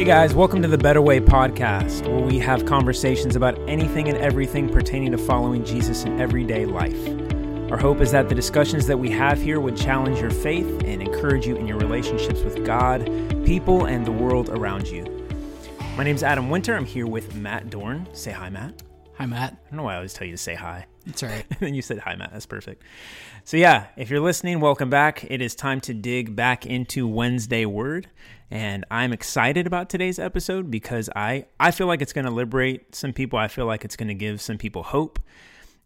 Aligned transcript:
Hey 0.00 0.06
guys, 0.06 0.34
welcome 0.34 0.62
to 0.62 0.68
the 0.68 0.78
Better 0.78 1.02
Way 1.02 1.20
podcast, 1.20 2.08
where 2.08 2.24
we 2.26 2.38
have 2.38 2.64
conversations 2.64 3.36
about 3.36 3.58
anything 3.68 4.08
and 4.08 4.16
everything 4.16 4.66
pertaining 4.66 5.12
to 5.12 5.18
following 5.18 5.62
Jesus 5.62 6.04
in 6.04 6.18
everyday 6.18 6.64
life. 6.64 7.06
Our 7.70 7.76
hope 7.76 8.00
is 8.00 8.10
that 8.12 8.30
the 8.30 8.34
discussions 8.34 8.86
that 8.86 8.96
we 8.96 9.10
have 9.10 9.42
here 9.42 9.60
would 9.60 9.76
challenge 9.76 10.18
your 10.18 10.30
faith 10.30 10.84
and 10.86 11.02
encourage 11.02 11.46
you 11.46 11.54
in 11.56 11.66
your 11.66 11.76
relationships 11.76 12.40
with 12.40 12.64
God, 12.64 13.04
people, 13.44 13.84
and 13.84 14.06
the 14.06 14.10
world 14.10 14.48
around 14.48 14.88
you. 14.88 15.04
My 15.98 16.04
name 16.04 16.16
is 16.16 16.22
Adam 16.22 16.48
Winter. 16.48 16.74
I'm 16.74 16.86
here 16.86 17.06
with 17.06 17.34
Matt 17.34 17.68
Dorn. 17.68 18.08
Say 18.14 18.30
hi, 18.30 18.48
Matt. 18.48 18.82
Hi, 19.18 19.26
Matt. 19.26 19.52
I 19.52 19.68
don't 19.68 19.76
know 19.76 19.82
why 19.82 19.92
I 19.92 19.96
always 19.96 20.14
tell 20.14 20.26
you 20.26 20.32
to 20.32 20.42
say 20.42 20.54
hi. 20.54 20.86
It's 21.06 21.22
right. 21.22 21.44
and 21.50 21.58
then 21.60 21.74
you 21.74 21.82
said 21.82 21.98
hi, 21.98 22.14
Matt. 22.16 22.32
That's 22.32 22.46
perfect. 22.46 22.82
So, 23.44 23.56
yeah, 23.56 23.86
if 23.96 24.10
you're 24.10 24.20
listening, 24.20 24.60
welcome 24.60 24.90
back. 24.90 25.24
It 25.30 25.40
is 25.40 25.54
time 25.54 25.80
to 25.82 25.94
dig 25.94 26.36
back 26.36 26.66
into 26.66 27.08
Wednesday 27.08 27.64
Word. 27.64 28.08
And 28.50 28.84
I'm 28.90 29.12
excited 29.12 29.66
about 29.66 29.88
today's 29.88 30.18
episode 30.18 30.70
because 30.70 31.08
I, 31.14 31.46
I 31.58 31.70
feel 31.70 31.86
like 31.86 32.02
it's 32.02 32.12
going 32.12 32.24
to 32.24 32.30
liberate 32.30 32.94
some 32.94 33.12
people. 33.12 33.38
I 33.38 33.48
feel 33.48 33.66
like 33.66 33.84
it's 33.84 33.96
going 33.96 34.08
to 34.08 34.14
give 34.14 34.40
some 34.40 34.58
people 34.58 34.82
hope. 34.82 35.20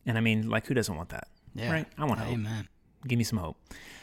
And 0.06 0.18
I 0.18 0.20
mean, 0.20 0.48
like, 0.48 0.66
who 0.66 0.74
doesn't 0.74 0.94
want 0.94 1.10
that? 1.10 1.28
Yeah. 1.54 1.70
Right? 1.70 1.86
I 1.98 2.04
want 2.04 2.20
hope. 2.20 2.32
Amen. 2.32 2.68
Give 3.06 3.18
me 3.18 3.24
some 3.24 3.38
hope. 3.38 3.56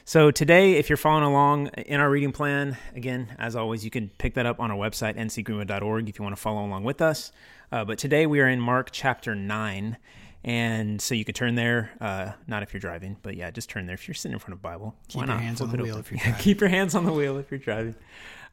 So, 0.06 0.32
today, 0.32 0.74
if 0.74 0.90
you're 0.90 0.98
following 0.98 1.24
along 1.24 1.68
in 1.70 2.00
our 2.00 2.10
reading 2.10 2.32
plan, 2.32 2.78
again, 2.96 3.36
as 3.38 3.56
always, 3.56 3.84
you 3.84 3.92
can 3.92 4.10
pick 4.18 4.36
that 4.36 4.46
up 4.46 4.60
on 4.60 4.72
our 4.72 4.78
website, 4.78 5.18
ncgreenwood.org, 5.18 6.10
if 6.10 6.20
you 6.20 6.24
want 6.24 6.36
to 6.36 6.42
follow 6.42 6.66
along 6.66 6.84
with 6.84 7.02
us. 7.02 7.32
Uh, 7.72 7.84
but 7.84 7.98
today, 7.98 8.26
we 8.26 8.40
are 8.40 8.48
in 8.48 8.60
Mark 8.60 8.90
chapter 8.92 9.36
9. 9.36 9.98
And 10.44 11.00
so 11.00 11.14
you 11.14 11.24
could 11.24 11.36
turn 11.36 11.56
there, 11.56 11.92
uh, 12.02 12.32
not 12.48 12.64
if 12.64 12.74
you're 12.74 12.82
driving, 12.82 13.18
but 13.22 13.36
yeah, 13.36 13.52
just 13.52 13.70
turn 13.70 13.86
there. 13.86 13.94
If 13.94 14.08
you're 14.08 14.16
sitting 14.16 14.34
in 14.34 14.40
front 14.40 14.54
of 14.54 14.62
the 14.62 14.68
Bible, 14.68 14.96
Keep 15.08 15.28
your 15.28 15.38
hands 15.38 15.62
on 15.62 15.70
the 15.70 15.78
wheel 15.78 15.98
if 15.98 16.12
you're 16.12 16.20
driving. 16.20 16.42
Keep 16.42 16.62
your 16.62 16.70
hands 16.70 16.96
on 16.96 17.06
the 17.06 17.14
wheel 17.14 17.38
if 17.38 17.52
you're 17.52 17.60
driving. 17.60 17.96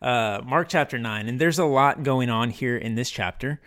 Uh, 0.03 0.41
Mark 0.45 0.69
chapter 0.69 0.99
9. 0.99 1.29
And 1.29 1.41
there's 1.41 1.59
a 1.59 1.65
lot 1.65 2.03
going 2.03 2.29
on 2.29 2.51
here 2.51 2.77
in 2.77 2.95
this 2.95 3.11
chapter. 3.11 3.61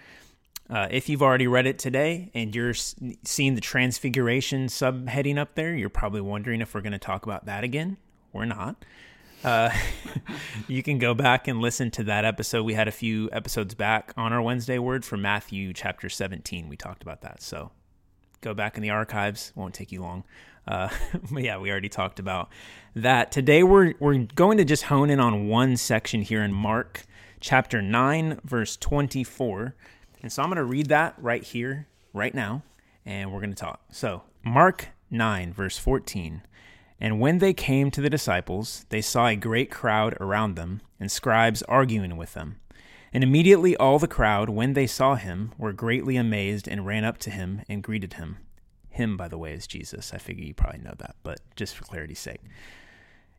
Uh, 0.70 0.88
if 0.90 1.10
you've 1.10 1.22
already 1.22 1.48
read 1.48 1.66
it 1.66 1.80
today 1.80 2.32
and 2.34 2.56
you're 2.56 2.74
seeing 2.74 3.56
the 3.56 3.62
transfiguration 3.62 4.68
subheading 4.68 5.38
up 5.38 5.56
there, 5.56 5.74
you're 5.74 5.90
probably 5.90 6.22
wondering 6.22 6.62
if 6.62 6.74
we're 6.74 6.82
going 6.82 6.94
to 6.94 7.00
talk 7.00 7.26
about 7.26 7.46
that 7.46 7.64
again. 7.64 7.98
We're 8.32 8.46
not. 8.46 8.86
Uh, 9.44 9.72
you 10.68 10.84
can 10.84 10.98
go 10.98 11.14
back 11.14 11.48
and 11.48 11.60
listen 11.60 11.92
to 11.92 12.04
that 12.04 12.24
episode. 12.24 12.64
We 12.64 12.76
had 12.76 12.88
a 12.88 12.92
few 12.92 13.30
episodes 13.34 13.74
back 13.74 14.14
on 14.16 14.32
our 14.32 14.42
Wednesday 14.42 14.78
word 14.78 15.04
for 15.04 15.18
Matthew 15.18 15.74
chapter 15.74 16.08
17. 16.08 16.70
We 16.70 16.78
talked 16.78 17.04
about 17.04 17.22
that. 17.22 17.42
So 17.42 17.72
go 18.42 18.54
back 18.54 18.76
in 18.76 18.84
the 18.84 18.90
archives. 18.90 19.54
Won't 19.56 19.74
take 19.74 19.92
you 19.92 20.02
long. 20.02 20.24
Uh, 20.68 20.90
but 21.32 21.44
yeah, 21.44 21.58
we 21.58 21.72
already 21.72 21.90
talked 21.90 22.20
about 22.20 22.50
that. 22.96 23.32
Today 23.32 23.64
we're 23.64 23.94
we're 24.00 24.18
going 24.36 24.58
to 24.58 24.66
just 24.66 24.84
hone 24.84 25.10
in 25.10 25.20
on 25.20 25.48
one 25.48 25.78
section 25.78 26.22
here 26.22 26.44
in 26.44 26.54
Mark 26.54 27.06
chapter 27.40 27.82
9 27.82 28.42
verse 28.44 28.78
24. 28.78 29.76
And 30.22 30.32
so 30.32 30.44
I'm 30.44 30.50
going 30.50 30.58
to 30.58 30.64
read 30.64 30.88
that 30.88 31.16
right 31.18 31.44
here 31.44 31.88
right 32.14 32.34
now 32.34 32.64
and 33.06 33.32
we're 33.32 33.40
going 33.40 33.54
to 33.54 33.56
talk. 33.56 33.82
So, 33.92 34.24
Mark 34.44 34.90
9 35.10 35.54
verse 35.54 35.78
14. 35.78 36.44
And 37.00 37.20
when 37.20 37.40
they 37.40 37.54
came 37.54 37.90
to 37.92 38.02
the 38.02 38.12
disciples, 38.12 38.86
they 38.90 39.02
saw 39.02 39.28
a 39.28 39.36
great 39.36 39.72
crowd 39.72 40.16
around 40.22 40.56
them 40.56 40.82
and 41.00 41.12
scribes 41.12 41.64
arguing 41.64 42.16
with 42.16 42.36
them. 42.36 42.58
And 43.14 43.24
immediately 43.24 43.76
all 43.76 44.00
the 44.00 44.08
crowd, 44.08 44.50
when 44.50 44.74
they 44.74 44.88
saw 44.88 45.16
him, 45.16 45.54
were 45.58 45.74
greatly 45.74 46.16
amazed 46.16 46.68
and 46.68 46.86
ran 46.86 47.04
up 47.04 47.18
to 47.20 47.30
him 47.30 47.62
and 47.68 47.84
greeted 47.84 48.14
him. 48.14 48.38
Him, 48.90 49.18
by 49.18 49.28
the 49.28 49.38
way, 49.38 49.54
is 49.54 49.68
Jesus. 49.68 50.14
I 50.14 50.18
figure 50.18 50.46
you 50.46 50.54
probably 50.54 50.80
know 50.82 50.96
that, 50.98 51.16
but 51.24 51.40
just 51.56 51.76
for 51.76 51.84
clarity's 51.84 52.20
sake. 52.20 52.42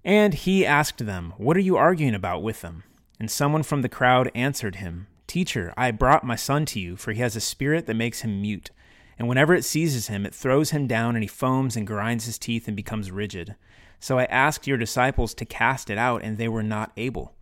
And 0.05 0.35
he 0.35 0.67
asked 0.67 1.05
them, 1.05 1.33
What 1.37 1.57
are 1.57 1.61
you 1.61 1.77
arguing 1.77 2.15
about 2.15 2.43
with 2.43 2.61
them? 2.61 2.85
And 3.21 3.31
someone 3.31 3.63
from 3.63 3.83
the 3.83 3.89
crowd 3.89 4.31
answered 4.35 4.77
him, 4.77 5.07
Teacher, 5.27 5.73
I 5.77 5.91
brought 5.91 6.25
my 6.25 6.37
son 6.37 6.67
to 6.67 6.81
you, 6.81 6.97
for 6.97 7.13
he 7.13 7.21
has 7.21 7.37
a 7.37 7.41
spirit 7.41 7.87
that 7.87 7.95
makes 7.95 8.21
him 8.21 8.43
mute. 8.43 8.71
And 9.19 9.29
whenever 9.29 9.55
it 9.55 9.65
seizes 9.65 10.09
him, 10.09 10.27
it 10.27 10.35
throws 10.35 10.71
him 10.71 10.87
down, 10.87 11.15
and 11.17 11.23
he 11.23 11.29
foams 11.29 11.77
and 11.77 11.87
grinds 11.87 12.25
his 12.27 12.39
teeth 12.39 12.67
and 12.67 12.77
becomes 12.77 13.11
rigid. 13.11 13.55
So 14.01 14.19
I 14.19 14.25
asked 14.25 14.67
your 14.67 14.77
disciples 14.77 15.33
to 15.35 15.45
cast 15.45 15.89
it 15.89 15.99
out, 15.99 16.23
and 16.23 16.37
they 16.37 16.49
were 16.49 16.63
not 16.63 16.93
able. 16.97 17.35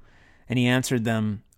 And 0.49 0.59
he 0.59 0.67
answered 0.67 1.05
them, 1.05 1.43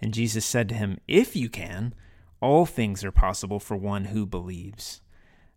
And 0.00 0.14
Jesus 0.14 0.44
said 0.44 0.68
to 0.68 0.74
him, 0.74 0.98
If 1.08 1.34
you 1.34 1.48
can, 1.48 1.94
all 2.40 2.66
things 2.66 3.04
are 3.04 3.12
possible 3.12 3.60
for 3.60 3.76
one 3.76 4.06
who 4.06 4.26
believes. 4.26 5.00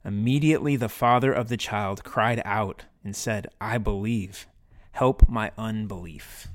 Immediately 0.05 0.77
the 0.77 0.87
father 0.87 1.33
of 1.33 1.49
the 1.49 1.57
child 1.57 2.03
cried 2.03 2.41
out 2.45 2.85
and 3.03 3.15
said, 3.15 3.47
I 3.59 3.77
believe. 3.77 4.47
Help 4.91 5.27
my 5.27 5.51
unbelief. 5.57 6.47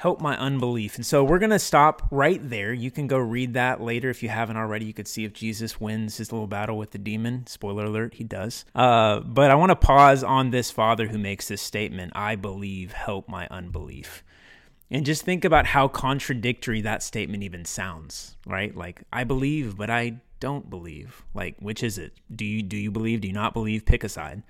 Help 0.00 0.20
my 0.20 0.36
unbelief. 0.38 0.96
And 0.96 1.04
so 1.04 1.22
we're 1.22 1.38
going 1.38 1.50
to 1.50 1.58
stop 1.58 2.08
right 2.10 2.40
there. 2.42 2.72
You 2.72 2.90
can 2.90 3.06
go 3.06 3.18
read 3.18 3.54
that 3.54 3.82
later 3.82 4.08
if 4.08 4.22
you 4.22 4.30
haven't 4.30 4.56
already. 4.56 4.86
You 4.86 4.94
could 4.94 5.06
see 5.06 5.24
if 5.24 5.34
Jesus 5.34 5.78
wins 5.78 6.16
his 6.16 6.32
little 6.32 6.46
battle 6.46 6.78
with 6.78 6.92
the 6.92 6.98
demon. 6.98 7.46
Spoiler 7.46 7.84
alert, 7.84 8.14
he 8.14 8.24
does. 8.24 8.64
Uh, 8.74 9.20
but 9.20 9.50
I 9.50 9.56
want 9.56 9.70
to 9.70 9.76
pause 9.76 10.24
on 10.24 10.50
this 10.50 10.70
father 10.70 11.08
who 11.08 11.18
makes 11.18 11.48
this 11.48 11.60
statement 11.60 12.12
I 12.16 12.34
believe, 12.34 12.92
help 12.92 13.28
my 13.28 13.46
unbelief. 13.50 14.24
And 14.90 15.06
just 15.06 15.22
think 15.22 15.44
about 15.44 15.66
how 15.66 15.86
contradictory 15.86 16.80
that 16.80 17.02
statement 17.02 17.42
even 17.44 17.64
sounds, 17.64 18.36
right? 18.44 18.76
Like 18.76 19.02
I 19.12 19.24
believe, 19.24 19.76
but 19.76 19.88
I 19.90 20.20
don't 20.40 20.68
believe. 20.68 21.22
Like 21.34 21.56
which 21.60 21.82
is 21.82 21.98
it? 21.98 22.12
Do 22.34 22.44
you 22.44 22.62
do 22.62 22.76
you 22.76 22.90
believe? 22.90 23.20
Do 23.20 23.28
you 23.28 23.34
not 23.34 23.54
believe? 23.54 23.86
Pick 23.86 24.02
a 24.02 24.08
side. 24.08 24.42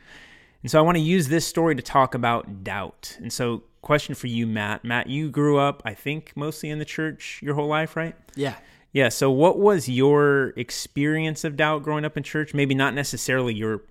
And 0.62 0.70
so 0.70 0.78
I 0.78 0.82
want 0.82 0.96
to 0.96 1.02
use 1.02 1.28
this 1.28 1.46
story 1.46 1.74
to 1.74 1.82
talk 1.82 2.14
about 2.14 2.64
doubt. 2.64 3.16
And 3.20 3.32
so 3.32 3.64
question 3.82 4.14
for 4.14 4.26
you, 4.26 4.46
Matt. 4.46 4.84
Matt, 4.84 5.08
you 5.08 5.30
grew 5.30 5.58
up, 5.58 5.82
I 5.84 5.94
think, 5.94 6.32
mostly 6.36 6.70
in 6.70 6.78
the 6.78 6.84
church 6.84 7.40
your 7.42 7.54
whole 7.54 7.68
life, 7.68 7.96
right? 7.96 8.14
Yeah. 8.34 8.54
Yeah. 8.92 9.08
So 9.08 9.30
what 9.30 9.58
was 9.58 9.88
your 9.88 10.52
experience 10.56 11.44
of 11.44 11.56
doubt 11.56 11.82
growing 11.82 12.04
up 12.04 12.16
in 12.16 12.22
church? 12.22 12.52
Maybe 12.54 12.74
not 12.74 12.94
necessarily 12.94 13.54
your 13.54 13.82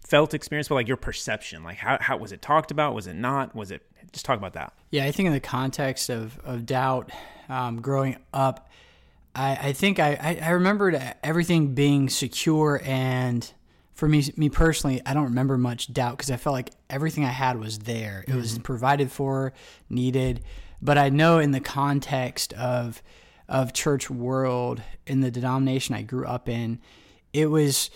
felt 0.00 0.34
experience, 0.34 0.68
but 0.68 0.76
like 0.76 0.88
your 0.88 0.96
perception. 0.96 1.64
Like 1.64 1.78
how, 1.78 1.98
how 2.00 2.16
was 2.16 2.32
it 2.32 2.42
talked 2.42 2.70
about? 2.70 2.94
Was 2.94 3.06
it 3.06 3.14
not? 3.14 3.54
Was 3.56 3.70
it 3.70 3.82
just 4.12 4.24
talk 4.24 4.38
about 4.38 4.54
that? 4.54 4.72
Yeah, 4.90 5.04
I 5.04 5.12
think 5.12 5.26
in 5.26 5.32
the 5.32 5.40
context 5.40 6.10
of, 6.10 6.38
of 6.44 6.66
doubt, 6.66 7.10
um, 7.48 7.80
growing 7.80 8.16
up, 8.32 8.68
I, 9.34 9.58
I 9.68 9.72
think 9.72 9.98
I, 9.98 10.14
I, 10.20 10.48
I 10.48 10.50
remembered 10.50 11.00
everything 11.22 11.74
being 11.74 12.08
secure. 12.08 12.80
And 12.84 13.50
for 13.94 14.08
me, 14.08 14.24
me 14.36 14.48
personally, 14.48 15.00
I 15.04 15.14
don't 15.14 15.24
remember 15.24 15.58
much 15.58 15.92
doubt 15.92 16.16
because 16.16 16.30
I 16.30 16.36
felt 16.36 16.54
like 16.54 16.70
everything 16.88 17.24
I 17.24 17.30
had 17.30 17.58
was 17.58 17.80
there. 17.80 18.24
It 18.26 18.34
was 18.34 18.58
provided 18.58 19.10
for, 19.10 19.52
needed. 19.90 20.42
But 20.80 20.98
I 20.98 21.08
know 21.08 21.38
in 21.38 21.52
the 21.52 21.60
context 21.60 22.52
of 22.54 23.02
of 23.48 23.72
church 23.72 24.10
world 24.10 24.82
in 25.06 25.20
the 25.20 25.30
denomination 25.30 25.94
I 25.94 26.02
grew 26.02 26.26
up 26.26 26.48
in, 26.48 26.80
it 27.32 27.46
was 27.46 27.90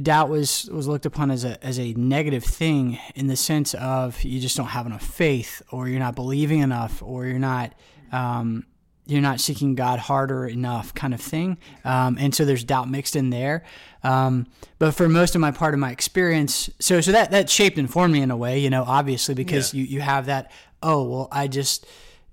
doubt 0.00 0.28
was 0.28 0.68
was 0.72 0.86
looked 0.88 1.06
upon 1.06 1.30
as 1.30 1.44
a 1.44 1.62
as 1.64 1.78
a 1.78 1.92
negative 1.94 2.44
thing 2.44 2.98
in 3.14 3.26
the 3.26 3.36
sense 3.36 3.74
of 3.74 4.22
you 4.22 4.40
just 4.40 4.56
don't 4.56 4.66
have 4.68 4.86
enough 4.86 5.02
faith 5.04 5.62
or 5.70 5.88
you're 5.88 5.98
not 6.00 6.14
believing 6.14 6.60
enough 6.60 7.02
or 7.02 7.26
you're 7.26 7.38
not 7.38 7.72
um, 8.12 8.64
you're 9.06 9.22
not 9.22 9.40
seeking 9.40 9.74
God 9.74 9.98
harder 9.98 10.46
enough 10.46 10.92
kind 10.94 11.14
of 11.14 11.20
thing. 11.20 11.56
Um, 11.84 12.18
and 12.20 12.34
so 12.34 12.44
there's 12.44 12.62
doubt 12.64 12.90
mixed 12.90 13.16
in 13.16 13.30
there. 13.30 13.64
Um, 14.02 14.46
but 14.78 14.92
for 14.92 15.08
most 15.08 15.34
of 15.34 15.40
my 15.40 15.50
part 15.50 15.72
of 15.74 15.80
my 15.80 15.90
experience 15.90 16.70
so 16.78 17.00
so 17.00 17.12
that 17.12 17.30
that 17.30 17.48
shaped 17.50 17.78
and 17.78 17.90
formed 17.90 18.12
me 18.12 18.20
in 18.22 18.30
a 18.30 18.36
way 18.36 18.58
you 18.60 18.70
know 18.70 18.84
obviously 18.86 19.34
because 19.34 19.74
Yeah. 19.74 19.80
you 19.80 19.86
you 19.86 20.00
have 20.00 20.26
that 20.26 20.52
oh 20.82 21.02
well 21.04 21.28
I 21.32 21.48
just 21.48 21.86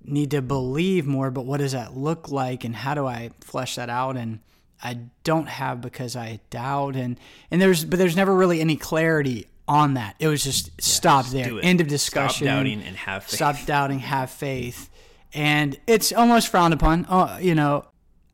need 0.04 0.30
to 0.30 0.40
believe 0.42 1.04
more 1.06 1.32
but 1.32 1.44
what 1.46 1.58
does 1.58 1.72
that 1.72 1.96
look 1.96 2.30
like 2.30 2.62
and 2.64 2.76
how 2.76 2.94
do 2.94 3.06
I 3.06 3.30
flesh 3.40 3.74
that 3.74 3.90
out? 3.90 4.16
And 4.16 4.38
I 4.82 4.98
don't 5.24 5.48
have 5.48 5.80
because 5.80 6.16
I 6.16 6.40
doubt 6.50 6.96
and 6.96 7.18
and 7.50 7.60
there's 7.60 7.84
but 7.84 7.98
there's 7.98 8.16
never 8.16 8.34
really 8.34 8.60
any 8.60 8.76
clarity 8.76 9.46
on 9.68 9.94
that. 9.94 10.16
It 10.18 10.28
was 10.28 10.44
just 10.44 10.70
stop 10.80 11.24
just 11.24 11.34
there. 11.34 11.52
End 11.62 11.80
of 11.80 11.88
discussion. 11.88 12.46
Stop 12.46 12.56
doubting 12.56 12.82
and 12.82 12.96
have 12.96 13.24
faith. 13.24 13.34
Stop 13.34 13.56
doubting, 13.66 13.98
have 14.00 14.30
faith. 14.30 14.90
And 15.34 15.78
it's 15.86 16.12
almost 16.12 16.48
frowned 16.48 16.72
upon. 16.72 17.06
Oh, 17.08 17.38
you 17.38 17.54
know, 17.54 17.84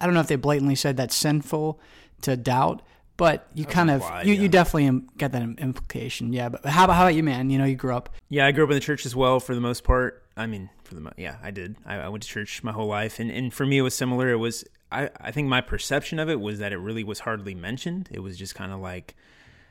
I 0.01 0.05
don't 0.05 0.15
know 0.15 0.21
if 0.21 0.29
they 0.29 0.37
blatantly 0.37 0.75
said 0.75 0.97
that's 0.97 1.15
sinful 1.15 1.81
to 2.23 2.37
doubt, 2.37 2.83
but 3.17 3.47
you 3.55 3.65
kind 3.65 3.91
of 3.91 4.03
implied, 4.03 4.27
you, 4.27 4.35
yeah. 4.35 4.41
you 4.43 4.49
definitely 4.49 5.07
get 5.17 5.33
that 5.33 5.43
implication. 5.43 6.33
Yeah, 6.33 6.49
but 6.51 6.65
how 6.67 6.85
about 6.85 6.95
how 6.95 7.03
about 7.05 7.15
you, 7.15 7.23
man? 7.23 7.51
You 7.51 7.59
know, 7.59 7.65
you 7.65 7.77
grew 7.77 7.95
up. 7.95 8.11
Yeah, 8.29 8.47
I 8.47 8.53
grew 8.53 8.65
up 8.65 8.71
in 8.71 8.75
the 8.75 8.81
church 8.81 9.07
as 9.07 9.17
well 9.17 9.41
for 9.41 9.55
the 9.55 9.61
most 9.61 9.85
part. 9.85 10.23
I 10.37 10.47
mean, 10.47 10.71
for 10.85 10.95
the 10.95 11.13
yeah, 11.17 11.37
I 11.43 11.51
did. 11.51 11.77
I, 11.85 11.97
I 11.97 12.09
went 12.09 12.23
to 12.23 12.29
church 12.29 12.63
my 12.63 12.73
whole 12.73 12.87
life, 12.87 13.19
and 13.19 13.31
and 13.31 13.53
for 13.53 13.67
me 13.67 13.79
it 13.79 13.83
was 13.83 13.95
similar. 13.95 14.31
It 14.31 14.37
was 14.37 14.65
I 14.93 15.11
I 15.21 15.31
think 15.31 15.49
my 15.49 15.61
perception 15.61 16.19
of 16.19 16.29
it 16.29 16.41
was 16.41 16.59
that 16.59 16.73
it 16.73 16.79
really 16.79 17.05
was 17.05 17.21
hardly 17.21 17.55
mentioned. 17.55 18.09
It 18.13 18.21
was 18.21 18.37
just 18.37 18.55
kind 18.55 18.73
of 18.73 18.81
like 18.81 19.15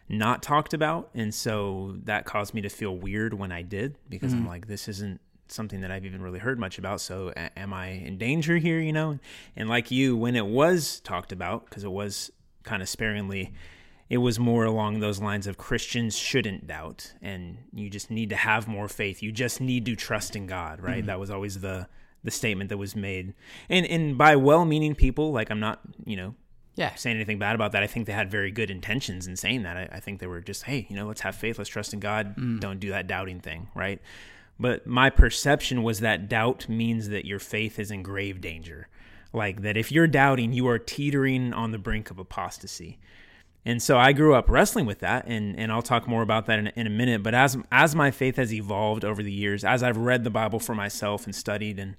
not 0.10 0.44
talked 0.44 0.74
about, 0.74 1.10
and 1.14 1.34
so 1.34 1.96
that 2.04 2.26
caused 2.26 2.54
me 2.54 2.62
to 2.62 2.70
feel 2.70 2.98
weird 2.98 3.34
when 3.34 3.52
I 3.52 3.62
did 3.62 3.96
because 4.10 4.32
mm-hmm. 4.32 4.42
I'm 4.42 4.48
like, 4.48 4.68
this 4.68 4.88
isn't 4.88 5.22
something 5.48 5.82
that 5.82 5.92
I've 5.92 6.06
even 6.06 6.22
really 6.22 6.40
heard 6.40 6.60
much 6.60 6.78
about. 6.78 7.02
So 7.02 7.32
a- 7.36 7.58
am 7.58 7.74
I 7.74 7.88
in 7.90 8.18
danger 8.18 8.58
here? 8.58 8.80
You 8.80 8.94
know, 8.94 9.20
and 9.56 9.70
like 9.70 9.92
you, 9.92 10.18
when 10.18 10.36
it 10.36 10.46
was 10.46 11.00
talked 11.02 11.32
about, 11.32 11.66
because 11.66 11.84
it 11.84 11.92
was 11.92 12.32
kind 12.64 12.82
of 12.82 12.90
sparingly, 12.90 13.54
it 14.10 14.18
was 14.18 14.38
more 14.38 14.66
along 14.66 15.00
those 15.00 15.22
lines 15.22 15.48
of 15.48 15.58
Christians 15.58 16.18
shouldn't 16.18 16.68
doubt, 16.68 17.14
and 17.22 17.58
you 17.74 17.90
just 17.90 18.12
need 18.12 18.30
to 18.30 18.36
have 18.36 18.68
more 18.68 18.90
faith. 18.90 19.24
You 19.24 19.32
just 19.32 19.62
need 19.62 19.86
to 19.86 19.96
trust 19.96 20.36
in 20.36 20.48
God, 20.48 20.82
right? 20.82 20.98
Mm-hmm. 20.98 21.08
That 21.08 21.20
was 21.20 21.32
always 21.32 21.62
the 21.62 21.88
the 22.24 22.32
statement 22.32 22.70
that 22.70 22.78
was 22.78 22.96
made, 22.96 23.34
and 23.70 23.86
and 23.86 24.18
by 24.18 24.36
well-meaning 24.36 24.96
people. 24.96 25.32
Like 25.32 25.50
I'm 25.50 25.60
not, 25.60 25.80
you 26.06 26.18
know. 26.18 26.36
Yeah. 26.76 26.96
Saying 26.96 27.18
anything 27.18 27.38
bad 27.38 27.54
about 27.54 27.74
that. 27.74 27.84
I 27.84 27.88
think 27.88 28.08
they 28.08 28.14
had 28.14 28.32
very 28.32 28.50
good 28.50 28.72
intentions 28.72 29.28
in 29.28 29.36
saying 29.36 29.64
that. 29.64 29.76
I, 29.76 29.90
I 29.92 30.00
think 30.00 30.22
they 30.22 30.26
were 30.26 30.40
just, 30.40 30.64
hey, 30.64 30.88
you 30.90 30.96
know, 30.96 31.06
let's 31.06 31.20
have 31.20 31.36
faith, 31.36 31.58
let's 31.58 31.70
trust 31.70 31.94
in 31.94 32.00
God. 32.00 32.34
Mm. 32.38 32.62
Don't 32.62 32.80
do 32.80 32.92
that 32.92 33.08
doubting 33.08 33.42
thing, 33.42 33.68
right? 33.76 34.02
But 34.58 34.88
my 34.88 35.10
perception 35.10 35.84
was 35.84 36.00
that 36.00 36.30
doubt 36.30 36.70
means 36.70 37.10
that 37.10 37.26
your 37.26 37.40
faith 37.40 37.78
is 37.78 37.92
in 37.92 38.04
grave 38.04 38.40
danger. 38.40 38.88
Like 39.34 39.64
that 39.64 39.76
if 39.76 39.92
you're 39.92 40.08
doubting, 40.08 40.54
you 40.54 40.66
are 40.70 40.80
teetering 40.80 41.54
on 41.54 41.72
the 41.72 41.78
brink 41.78 42.10
of 42.10 42.18
apostasy. 42.18 43.00
And 43.64 43.82
so 43.82 43.98
I 43.98 44.12
grew 44.12 44.34
up 44.34 44.50
wrestling 44.50 44.88
with 44.88 45.00
that, 45.00 45.26
and, 45.28 45.58
and 45.58 45.72
I'll 45.72 45.84
talk 45.84 46.08
more 46.08 46.24
about 46.24 46.48
that 46.48 46.58
in, 46.58 46.68
in 46.68 46.88
a 46.88 46.90
minute. 46.90 47.22
But 47.22 47.36
as 47.36 47.58
as 47.72 47.94
my 47.96 48.10
faith 48.10 48.38
has 48.38 48.52
evolved 48.52 49.06
over 49.06 49.22
the 49.22 49.32
years, 49.32 49.64
as 49.64 49.84
I've 49.84 49.98
read 49.98 50.24
the 50.24 50.32
Bible 50.32 50.60
for 50.60 50.74
myself 50.74 51.26
and 51.26 51.36
studied 51.36 51.78
and 51.78 51.96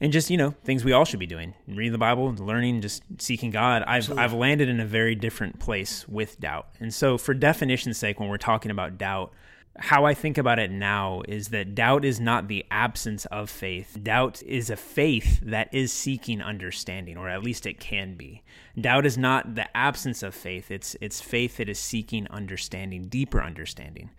and 0.00 0.12
just 0.12 0.30
you 0.30 0.36
know 0.36 0.54
things 0.64 0.84
we 0.84 0.92
all 0.92 1.04
should 1.04 1.18
be 1.18 1.26
doing, 1.26 1.54
reading 1.66 1.90
the 1.90 1.98
Bible, 1.98 2.32
learning, 2.34 2.82
just 2.82 3.02
seeking 3.18 3.50
God, 3.50 3.82
I've 3.82 3.96
Absolutely. 3.96 4.24
I've 4.24 4.32
landed 4.32 4.68
in 4.68 4.78
a 4.78 4.86
very 4.86 5.16
different 5.16 5.58
place 5.58 6.06
with 6.08 6.38
doubt. 6.38 6.68
And 6.78 6.94
so, 6.94 7.18
for 7.18 7.34
definition's 7.34 7.98
sake, 7.98 8.20
when 8.20 8.28
we're 8.28 8.36
talking 8.36 8.70
about 8.70 8.96
doubt, 8.96 9.32
how 9.78 10.04
I 10.04 10.14
think 10.14 10.38
about 10.38 10.58
it 10.58 10.70
now 10.70 11.22
is 11.28 11.48
that 11.48 11.74
doubt 11.74 12.04
is 12.04 12.18
not 12.18 12.48
the 12.48 12.64
absence 12.70 13.26
of 13.26 13.50
faith. 13.50 13.98
Doubt 14.02 14.42
is 14.42 14.70
a 14.70 14.76
faith 14.76 15.40
that 15.42 15.72
is 15.72 15.92
seeking 15.92 16.40
understanding, 16.40 17.16
or 17.16 17.28
at 17.28 17.42
least 17.42 17.66
it 17.66 17.78
can 17.78 18.14
be. 18.14 18.42
Doubt 18.80 19.06
is 19.06 19.18
not 19.18 19.54
the 19.54 19.74
absence 19.76 20.22
of 20.22 20.34
faith, 20.34 20.70
it's, 20.70 20.96
it's 21.00 21.20
faith 21.20 21.58
that 21.58 21.68
is 21.68 21.78
seeking 21.78 22.26
understanding, 22.28 23.08
deeper 23.08 23.42
understanding. 23.42 24.10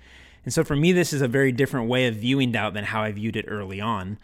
And 0.43 0.53
so 0.53 0.63
for 0.63 0.75
me, 0.75 0.91
this 0.91 1.11
is 1.11 1.21
a 1.21 1.27
very 1.27 1.51
different 1.51 1.89
way 1.89 2.07
of 2.07 2.15
viewing 2.15 2.51
doubt 2.51 2.73
than 2.73 2.85
how 2.85 3.01
I 3.01 3.11
viewed 3.11 3.35
it 3.35 3.45
early 3.47 3.81
on. 3.81 4.17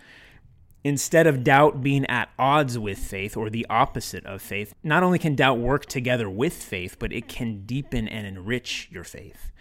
Instead 0.84 1.28
of 1.28 1.44
doubt 1.44 1.82
being 1.82 2.06
at 2.08 2.30
odds 2.38 2.78
with 2.78 3.00
faith 3.00 3.38
or 3.38 3.50
the 3.50 3.66
opposite 3.70 4.26
of 4.26 4.42
faith, 4.42 4.74
not 4.84 5.02
only 5.02 5.18
can 5.18 5.36
doubt 5.36 5.58
work 5.58 5.86
together 5.86 6.30
with 6.30 6.54
faith, 6.54 6.98
but 7.00 7.14
it 7.14 7.28
can 7.28 7.66
deepen 7.66 8.08
and 8.08 8.28
enrich 8.28 8.90
your 8.92 9.04
faith. 9.04 9.52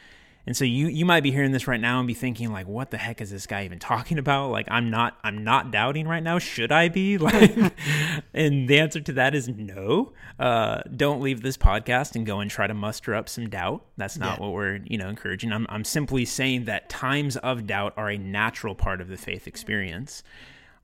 And 0.47 0.57
so 0.57 0.65
you 0.65 0.89
you 0.89 1.05
might 1.05 1.23
be 1.23 1.31
hearing 1.31 1.53
this 1.53 1.69
right 1.69 1.81
now 1.81 1.99
and 1.99 2.07
be 2.07 2.15
thinking 2.15 2.53
like, 2.53 2.67
what 2.67 2.91
the 2.91 2.99
heck 2.99 3.21
is 3.21 3.31
this 3.31 3.47
guy 3.47 3.65
even 3.65 3.79
talking 3.79 4.19
about? 4.19 4.51
Like 4.51 4.67
I'm 4.71 4.91
not 4.91 5.17
I'm 5.23 5.45
not 5.45 5.71
doubting 5.71 6.09
right 6.09 6.23
now. 6.23 6.39
Should 6.39 6.73
I 6.73 6.89
be? 6.89 7.19
Like, 7.23 7.57
and 8.35 8.69
the 8.69 8.81
answer 8.81 9.01
to 9.01 9.13
that 9.13 9.35
is 9.35 9.49
no. 9.49 10.13
Uh, 10.41 10.83
don't 10.97 11.23
leave 11.23 11.43
this 11.43 11.57
podcast 11.57 12.17
and 12.17 12.27
go 12.27 12.41
and 12.41 12.51
try 12.51 12.67
to 12.67 12.75
muster 12.75 13.15
up 13.15 13.29
some 13.29 13.49
doubt. 13.49 13.85
That's 13.97 14.19
not 14.19 14.39
yeah. 14.39 14.45
what 14.45 14.53
we're 14.53 14.81
you 14.85 14.99
know 14.99 15.09
encouraging. 15.09 15.53
I'm 15.53 15.67
I'm 15.69 15.85
simply 15.85 16.25
saying 16.25 16.65
that 16.65 16.89
times 16.89 17.37
of 17.37 17.67
doubt 17.67 17.95
are 17.97 18.11
a 18.11 18.19
natural 18.19 18.75
part 18.75 19.01
of 19.01 19.09
the 19.09 19.17
faith 19.17 19.47
experience. 19.47 20.25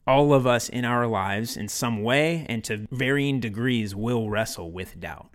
All 0.07 0.33
of 0.33 0.47
us 0.47 0.69
in 0.69 0.85
our 0.85 1.07
lives, 1.07 1.57
in 1.57 1.69
some 1.69 2.03
way 2.03 2.47
and 2.49 2.63
to 2.65 2.87
varying 2.91 3.41
degrees, 3.41 3.95
will 3.97 4.31
wrestle 4.31 4.71
with 4.71 5.01
doubt. 5.01 5.29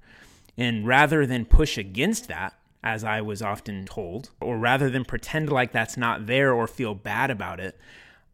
And 0.58 0.88
rather 0.88 1.26
than 1.26 1.46
push 1.46 1.78
against 1.78 2.28
that, 2.30 2.54
as 2.84 3.04
I 3.04 3.22
was 3.22 3.42
often 3.42 3.86
told, 3.86 4.32
or 4.42 4.58
rather 4.58 4.90
than 4.90 5.06
pretend 5.06 5.52
like 5.52 5.72
that's 5.72 5.98
not 5.98 6.26
there 6.26 6.54
or 6.54 6.68
feel 6.68 6.94
bad 6.94 7.32
about 7.32 7.60
it, 7.60 7.78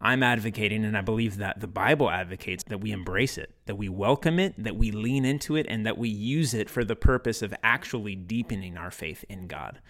I'm 0.01 0.24
advocating, 0.24 0.86
and 0.86 0.98
I 0.98 1.01
believe 1.01 1.38
that 1.38 1.60
the 1.60 1.68
Bible 1.68 2.10
advocates 2.10 2.63
that 2.66 2.80
we 2.80 2.92
embrace 2.92 3.38
it, 3.38 3.51
that 3.66 3.75
we 3.75 3.90
welcome 3.90 4.40
it, 4.40 4.54
that 4.57 4.78
we 4.78 4.92
lean 4.92 5.25
into 5.25 5.57
it, 5.57 5.66
and 5.69 5.86
that 5.86 5.98
we 5.98 6.07
use 6.07 6.54
it 6.54 6.69
for 6.69 6.86
the 6.86 6.96
purpose 6.96 7.42
of 7.42 7.54
actually 7.63 8.16
deepening 8.16 8.78
our 8.78 8.92
faith 8.92 9.25
in 9.28 9.48
God. 9.48 9.81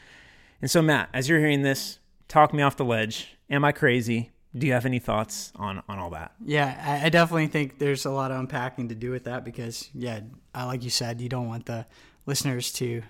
And 0.61 0.69
so, 0.69 0.81
Matt, 0.81 1.09
as 1.13 1.29
you're 1.29 1.39
hearing 1.39 1.61
this, 1.61 1.99
talk 2.27 2.53
me 2.53 2.63
off 2.63 2.75
the 2.75 2.85
ledge. 2.85 3.37
Am 3.51 3.63
I 3.63 3.71
crazy? 3.71 4.31
Do 4.57 4.65
you 4.65 4.73
have 4.73 4.87
any 4.87 4.97
thoughts 4.97 5.53
on, 5.55 5.83
on 5.87 5.99
all 5.99 6.09
that? 6.09 6.33
Yeah, 6.43 7.01
I 7.03 7.09
definitely 7.09 7.47
think 7.47 7.77
there's 7.77 8.05
a 8.05 8.09
lot 8.09 8.31
of 8.31 8.39
unpacking 8.39 8.89
to 8.89 8.95
do 8.95 9.11
with 9.11 9.25
that 9.25 9.45
because, 9.45 9.91
yeah, 9.93 10.21
like 10.55 10.83
you 10.83 10.89
said, 10.89 11.21
you 11.21 11.29
don't 11.29 11.47
want 11.47 11.67
the 11.67 11.85
listeners 12.25 12.73
to 12.73 13.03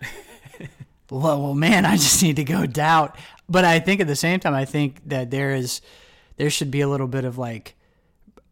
well, 1.09 1.41
well, 1.41 1.53
man, 1.53 1.85
I 1.85 1.93
just 1.93 2.21
need 2.23 2.35
to 2.37 2.43
go 2.43 2.65
doubt. 2.65 3.17
But 3.47 3.65
I 3.65 3.79
think 3.79 4.01
at 4.01 4.07
the 4.07 4.15
same 4.15 4.39
time, 4.39 4.53
I 4.53 4.65
think 4.65 5.01
that 5.09 5.31
there 5.31 5.51
is, 5.51 5.81
there 6.37 6.49
should 6.49 6.71
be 6.71 6.81
a 6.81 6.87
little 6.87 7.07
bit 7.07 7.25
of 7.25 7.37
like 7.37 7.75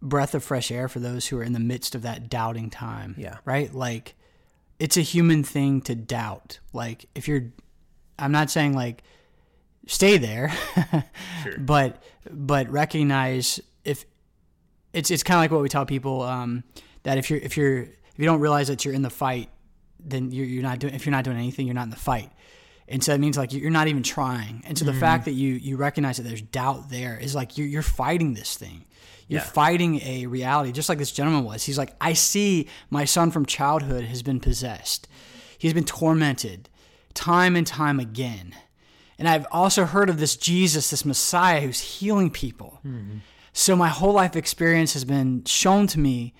breath 0.02 0.36
of 0.36 0.44
fresh 0.44 0.72
air 0.72 0.88
for 0.88 1.00
those 1.00 1.28
who 1.28 1.38
are 1.38 1.44
in 1.44 1.54
the 1.54 1.60
midst 1.60 1.96
of 1.96 2.02
that 2.04 2.30
doubting 2.30 2.70
time. 2.70 3.16
Yeah. 3.18 3.38
Right. 3.46 3.74
Like, 3.74 4.16
it's 4.80 4.98
a 4.98 5.02
human 5.02 5.44
thing 5.44 5.82
to 5.82 5.96
doubt. 5.96 6.60
Like, 6.74 7.06
if 7.16 7.28
you're, 7.28 7.46
I'm 8.20 8.32
not 8.32 8.50
saying 8.50 8.74
like 8.74 9.04
stay 9.88 10.18
there, 10.18 10.52
sure. 11.44 11.58
but 11.58 12.04
but 12.30 12.70
recognize 12.70 13.60
if 13.84 14.06
it's 14.94 15.10
it's 15.12 15.24
kind 15.24 15.38
of 15.38 15.44
like 15.44 15.52
what 15.52 15.62
we 15.62 15.70
tell 15.70 15.86
people 15.86 16.22
um, 16.24 16.64
that 17.04 17.18
if 17.18 17.30
you're 17.30 17.40
if 17.40 17.58
you're 17.58 17.82
if 17.82 18.18
you 18.18 18.26
don't 18.26 18.40
realize 18.40 18.68
that 18.68 18.86
you're 18.86 18.94
in 18.94 19.02
the 19.02 19.10
fight, 19.10 19.50
then 20.00 20.32
you're, 20.32 20.46
you're 20.46 20.64
not 20.64 20.80
doing 20.80 20.94
if 20.94 21.06
you're 21.06 21.12
not 21.12 21.24
doing 21.24 21.38
anything, 21.38 21.66
you're 21.68 21.76
not 21.76 21.84
in 21.84 21.90
the 21.90 21.96
fight 21.96 22.32
and 22.88 23.04
so 23.04 23.14
it 23.14 23.20
means 23.20 23.38
like 23.38 23.54
you're 23.54 23.70
not 23.70 23.88
even 23.88 24.04
trying 24.04 24.64
and 24.66 24.78
so 24.78 24.86
the 24.86 24.92
mm-hmm. 24.92 25.00
fact 25.00 25.26
that 25.26 25.32
you 25.32 25.54
you 25.54 25.78
recognize 25.78 26.18
that 26.18 26.24
there's 26.24 26.42
doubt 26.42 26.90
there 26.90 27.18
is 27.18 27.36
like 27.36 27.58
you're, 27.58 27.68
you're 27.68 27.82
fighting 27.82 28.34
this 28.34 28.56
thing 28.56 28.86
you're 29.28 29.42
yeah. 29.42 29.46
fighting 29.46 30.02
a 30.04 30.26
reality 30.28 30.72
just 30.72 30.90
like 30.90 30.98
this 30.98 31.12
gentleman 31.12 31.44
was 31.44 31.64
he's 31.64 31.78
like 31.78 31.94
i 32.00 32.14
see 32.14 32.68
my 32.90 33.06
son 33.06 33.32
from 33.32 33.46
childhood 33.46 34.04
has 34.06 34.24
been 34.24 34.40
possessed 34.40 35.08
he's 35.58 35.74
been 35.74 35.86
tormented 35.86 36.70
time 37.14 37.56
and 37.56 37.68
time 37.68 38.00
again 38.00 38.56
and 39.18 39.28
i've 39.28 39.46
also 39.52 39.86
heard 39.86 40.10
of 40.10 40.20
this 40.20 40.36
jesus 40.36 40.90
this 40.90 41.06
messiah 41.06 41.62
who's 41.62 41.80
healing 41.80 42.30
people 42.30 42.80
mm-hmm. 42.86 43.18
so 43.54 43.76
my 43.76 43.90
whole 43.90 44.14
life 44.14 44.36
experience 44.36 44.94
has 44.94 45.04
been 45.04 45.44
shown 45.46 45.88
to 45.88 46.00
me 46.00 46.34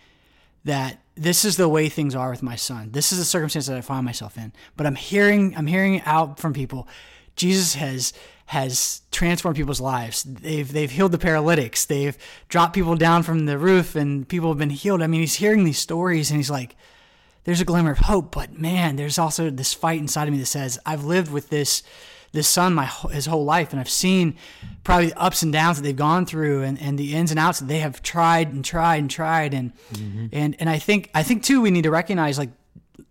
that 0.64 1.02
this 1.18 1.46
is 1.46 1.58
the 1.58 1.70
way 1.70 1.90
things 1.90 2.16
are 2.16 2.30
with 2.30 2.44
my 2.44 2.56
son. 2.56 2.92
This 2.92 3.12
is 3.12 3.18
the 3.18 3.26
circumstance 3.26 3.68
that 3.68 3.78
I 3.78 3.82
find 3.82 4.06
myself 4.06 4.38
in. 4.38 4.54
But 4.76 4.86
I'm 4.86 4.96
hearing 4.96 5.56
I'm 5.56 5.68
hearing 5.68 6.02
out 6.02 6.40
from 6.40 6.54
people, 6.54 6.88
Jesus 7.36 7.76
has 7.76 8.14
has 8.48 9.02
transformed 9.12 9.58
people's 9.58 9.82
lives. 9.82 10.24
They've 10.24 10.72
they've 10.72 10.92
healed 10.92 11.12
the 11.12 11.18
paralytics. 11.18 11.86
They've 11.86 12.18
dropped 12.50 12.74
people 12.74 12.96
down 12.96 13.24
from 13.24 13.46
the 13.46 13.58
roof 13.58 13.96
and 13.96 14.28
people 14.28 14.50
have 14.50 14.58
been 14.58 14.70
healed. 14.70 15.02
I 15.02 15.08
mean, 15.08 15.22
he's 15.22 15.36
hearing 15.36 15.64
these 15.64 15.80
stories 15.80 16.30
and 16.30 16.38
he's 16.38 16.50
like 16.50 16.76
there's 17.44 17.62
a 17.62 17.66
glimmer 17.66 17.92
of 17.92 18.00
hope, 18.00 18.36
but 18.36 18.60
man, 18.60 18.98
there's 18.98 19.18
also 19.18 19.50
this 19.50 19.74
fight 19.74 20.00
inside 20.00 20.28
of 20.28 20.34
me 20.34 20.40
that 20.40 20.48
says 20.48 20.78
I've 20.86 21.06
lived 21.06 21.32
with 21.32 21.50
this 21.50 21.82
this 22.32 22.48
son 22.48 22.74
my 22.74 22.86
his 23.12 23.26
whole 23.26 23.46
life, 23.46 23.72
and 23.72 23.80
I've 23.80 23.90
seen 23.90 24.36
probably 24.84 25.08
the 25.08 25.20
ups 25.20 25.44
and 25.44 25.52
downs 25.52 25.78
that 25.78 25.84
they've 25.84 25.96
gone 25.96 26.26
through, 26.26 26.64
and, 26.64 26.80
and 26.82 26.98
the 26.98 27.16
ins 27.16 27.32
and 27.32 27.40
outs 27.40 27.60
that 27.60 27.68
they 27.68 27.80
have 27.80 28.02
tried 28.02 28.54
and 28.54 28.64
tried 28.64 28.98
and 28.98 29.10
tried, 29.10 29.54
and 29.54 29.74
mm-hmm. 29.94 30.28
and 30.32 30.56
and 30.60 30.70
I 30.70 30.80
think 30.80 31.10
I 31.14 31.24
think 31.24 31.44
too 31.44 31.62
we 31.62 31.72
need 31.72 31.84
to 31.84 31.92
recognize 31.92 32.38
like 32.38 32.52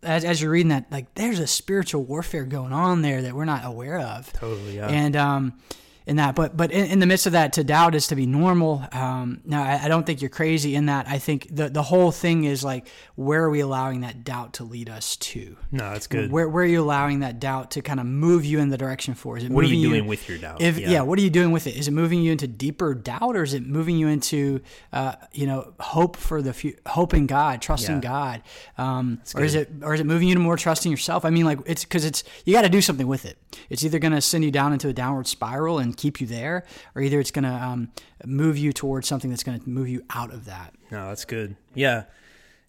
as, 0.02 0.24
as 0.24 0.40
you're 0.40 0.50
reading 0.50 0.68
that 0.70 0.90
like 0.90 1.14
there's 1.14 1.38
a 1.38 1.46
spiritual 1.46 2.04
warfare 2.04 2.44
going 2.44 2.72
on 2.72 3.02
there 3.02 3.22
that 3.22 3.34
we're 3.34 3.44
not 3.44 3.64
aware 3.64 3.98
of. 3.98 4.32
Totally, 4.32 4.76
yeah. 4.76 4.88
And 4.88 5.16
um, 5.16 5.58
in 6.06 6.16
that. 6.16 6.34
But 6.36 6.56
but 6.56 6.70
in, 6.70 6.86
in, 6.86 6.98
the 7.00 7.06
midst 7.06 7.26
of 7.26 7.32
that, 7.32 7.52
to 7.54 7.64
doubt 7.64 7.94
is 7.94 8.06
to 8.08 8.16
be 8.16 8.26
normal. 8.26 8.86
Um, 8.92 9.40
now, 9.44 9.62
I, 9.64 9.84
I, 9.84 9.88
don't 9.88 10.06
think 10.06 10.22
you're 10.22 10.30
crazy 10.30 10.76
in 10.76 10.86
that. 10.86 11.08
I 11.08 11.18
think 11.18 11.48
the 11.54 11.68
the 11.68 11.82
whole 11.82 12.12
thing 12.12 12.44
is 12.44 12.62
like, 12.62 12.86
where 13.16 13.42
are 13.42 13.50
we 13.50 13.60
allowing 13.60 14.02
that 14.02 14.22
doubt 14.22 14.54
to 14.54 14.64
lead 14.64 14.88
us 14.88 15.16
to? 15.16 15.56
No, 15.72 15.90
that's 15.90 16.06
good. 16.06 16.30
Where 16.30 16.48
where 16.48 16.62
are 16.62 16.68
you 16.68 16.80
allowing 16.80 17.20
that 17.20 17.40
doubt 17.40 17.72
to 17.72 17.82
kind 17.82 17.98
of 17.98 18.06
move 18.06 18.44
you 18.44 18.60
in 18.60 18.68
the 18.68 18.78
direction 18.78 19.14
for? 19.14 19.36
Is 19.36 19.44
it 19.44 19.50
what 19.50 19.64
are 19.64 19.68
you 19.68 19.88
doing 19.88 20.04
you, 20.04 20.08
with 20.08 20.28
your 20.28 20.38
doubt? 20.38 20.62
If, 20.62 20.78
yeah. 20.78 20.90
yeah. 20.90 21.02
what 21.02 21.18
are 21.18 21.22
you 21.22 21.30
doing 21.30 21.50
with 21.50 21.66
it? 21.66 21.76
Is 21.76 21.88
it 21.88 21.92
moving 21.92 22.22
you 22.22 22.30
into 22.30 22.46
deeper 22.46 22.94
doubt, 22.94 23.34
or 23.34 23.42
is 23.42 23.52
it 23.52 23.66
moving 23.66 23.96
you 23.96 24.06
into 24.06 24.60
uh, 24.92 25.14
you 25.32 25.46
know 25.46 25.74
hope 25.80 26.16
for 26.16 26.40
the 26.40 26.52
future, 26.52 26.78
hope 26.86 27.14
in 27.14 27.26
God, 27.26 27.60
trusting 27.60 27.96
yeah. 27.96 28.00
God, 28.00 28.42
um, 28.78 29.20
or 29.34 29.42
is 29.42 29.56
it 29.56 29.70
or 29.82 29.94
is 29.94 30.00
it 30.00 30.06
moving 30.06 30.28
you 30.28 30.34
to 30.34 30.40
more 30.40 30.56
trusting 30.56 30.90
yourself? 30.90 31.24
I 31.24 31.30
mean, 31.30 31.44
like 31.44 31.58
it's 31.66 31.82
because 31.82 32.04
it's 32.04 32.22
you 32.44 32.52
got 32.52 32.62
to 32.62 32.68
do 32.68 32.80
something 32.80 33.08
with 33.08 33.24
it. 33.24 33.38
It's 33.70 33.84
either 33.84 33.98
going 33.98 34.12
to 34.12 34.20
send 34.20 34.44
you 34.44 34.52
down 34.52 34.72
into 34.72 34.88
a 34.88 34.92
downward 34.92 35.26
spiral 35.26 35.80
and 35.80 35.95
keep 35.96 36.20
you 36.20 36.26
there, 36.26 36.64
or 36.94 37.02
either 37.02 37.18
it's 37.20 37.30
going 37.30 37.44
to 37.44 37.50
um, 37.50 37.90
move 38.24 38.56
you 38.58 38.72
towards 38.72 39.08
something 39.08 39.30
that's 39.30 39.42
going 39.42 39.58
to 39.60 39.68
move 39.68 39.88
you 39.88 40.02
out 40.14 40.32
of 40.32 40.44
that. 40.44 40.74
No, 40.90 41.08
that's 41.08 41.24
good. 41.24 41.56
Yeah, 41.74 42.04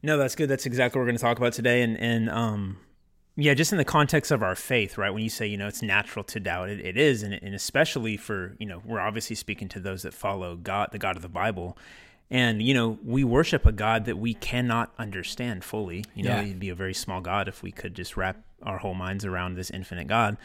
no, 0.02 0.18
that's 0.18 0.36
good. 0.36 0.50
That's 0.50 0.66
exactly 0.66 0.98
what 1.00 1.04
we're 1.04 1.08
going 1.10 1.18
to 1.18 1.22
talk 1.24 1.38
about 1.38 1.54
today, 1.54 1.82
and 1.82 1.98
and 2.00 2.30
um, 2.30 2.78
yeah, 3.36 3.54
just 3.54 3.72
in 3.72 3.78
the 3.78 3.86
context 3.86 4.32
of 4.32 4.42
our 4.42 4.56
faith, 4.56 4.98
right? 4.98 5.12
When 5.12 5.22
you 5.22 5.30
say, 5.30 5.46
you 5.46 5.58
know, 5.58 5.68
it's 5.68 5.84
natural 5.84 6.24
to 6.26 6.40
doubt, 6.40 6.70
it, 6.70 6.80
it 6.84 6.98
is, 6.98 7.22
and, 7.22 7.36
and 7.36 7.54
especially 7.54 8.18
for, 8.18 8.56
you 8.60 8.66
know, 8.66 8.82
we're 8.84 9.00
obviously 9.00 9.36
speaking 9.36 9.70
to 9.70 9.80
those 9.80 10.02
that 10.02 10.16
follow 10.16 10.56
God, 10.56 10.90
the 10.92 10.98
God 10.98 11.16
of 11.16 11.22
the 11.22 11.30
Bible, 11.30 11.78
And, 12.30 12.62
you 12.62 12.74
know, 12.74 12.98
we 13.06 13.24
worship 13.24 13.66
a 13.66 13.72
God 13.72 14.06
that 14.06 14.18
we 14.18 14.34
cannot 14.34 14.92
understand 14.98 15.64
fully. 15.64 16.04
You 16.14 16.24
know, 16.24 16.32
Yeah. 16.38 16.44
he'd 16.44 16.60
be 16.60 16.70
a 16.70 16.76
very 16.76 16.94
small 16.94 17.22
God 17.22 17.48
if 17.48 17.64
we 17.64 17.72
could 17.72 17.96
just 17.96 18.18
wrap 18.18 18.38
our 18.64 18.80
whole 18.80 18.96
minds 18.96 19.24
around 19.24 19.56
this 19.56 19.70
infinite 19.70 20.08
God. 20.08 20.36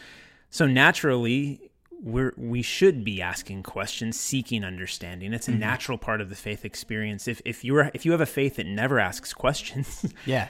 So 0.51 0.67
naturally, 0.67 1.72
we're 2.03 2.35
we 2.37 2.63
should 2.63 3.05
be 3.05 3.23
asking 3.23 3.63
questions, 3.63 4.19
seeking 4.19 4.65
understanding. 4.65 5.33
It's 5.33 5.49
a 5.49 5.53
natural 5.53 5.99
part 5.99 6.21
of 6.21 6.29
the 6.29 6.35
faith 6.35 6.65
experience. 6.65 7.29
If 7.29 7.41
if 7.45 7.65
you're 7.65 7.91
if 7.95 8.05
you 8.05 8.11
have 8.13 8.21
a 8.21 8.27
faith 8.27 8.57
that 8.57 8.67
never 8.67 8.99
asks 8.99 9.33
questions, 9.33 10.13
Yeah. 10.27 10.49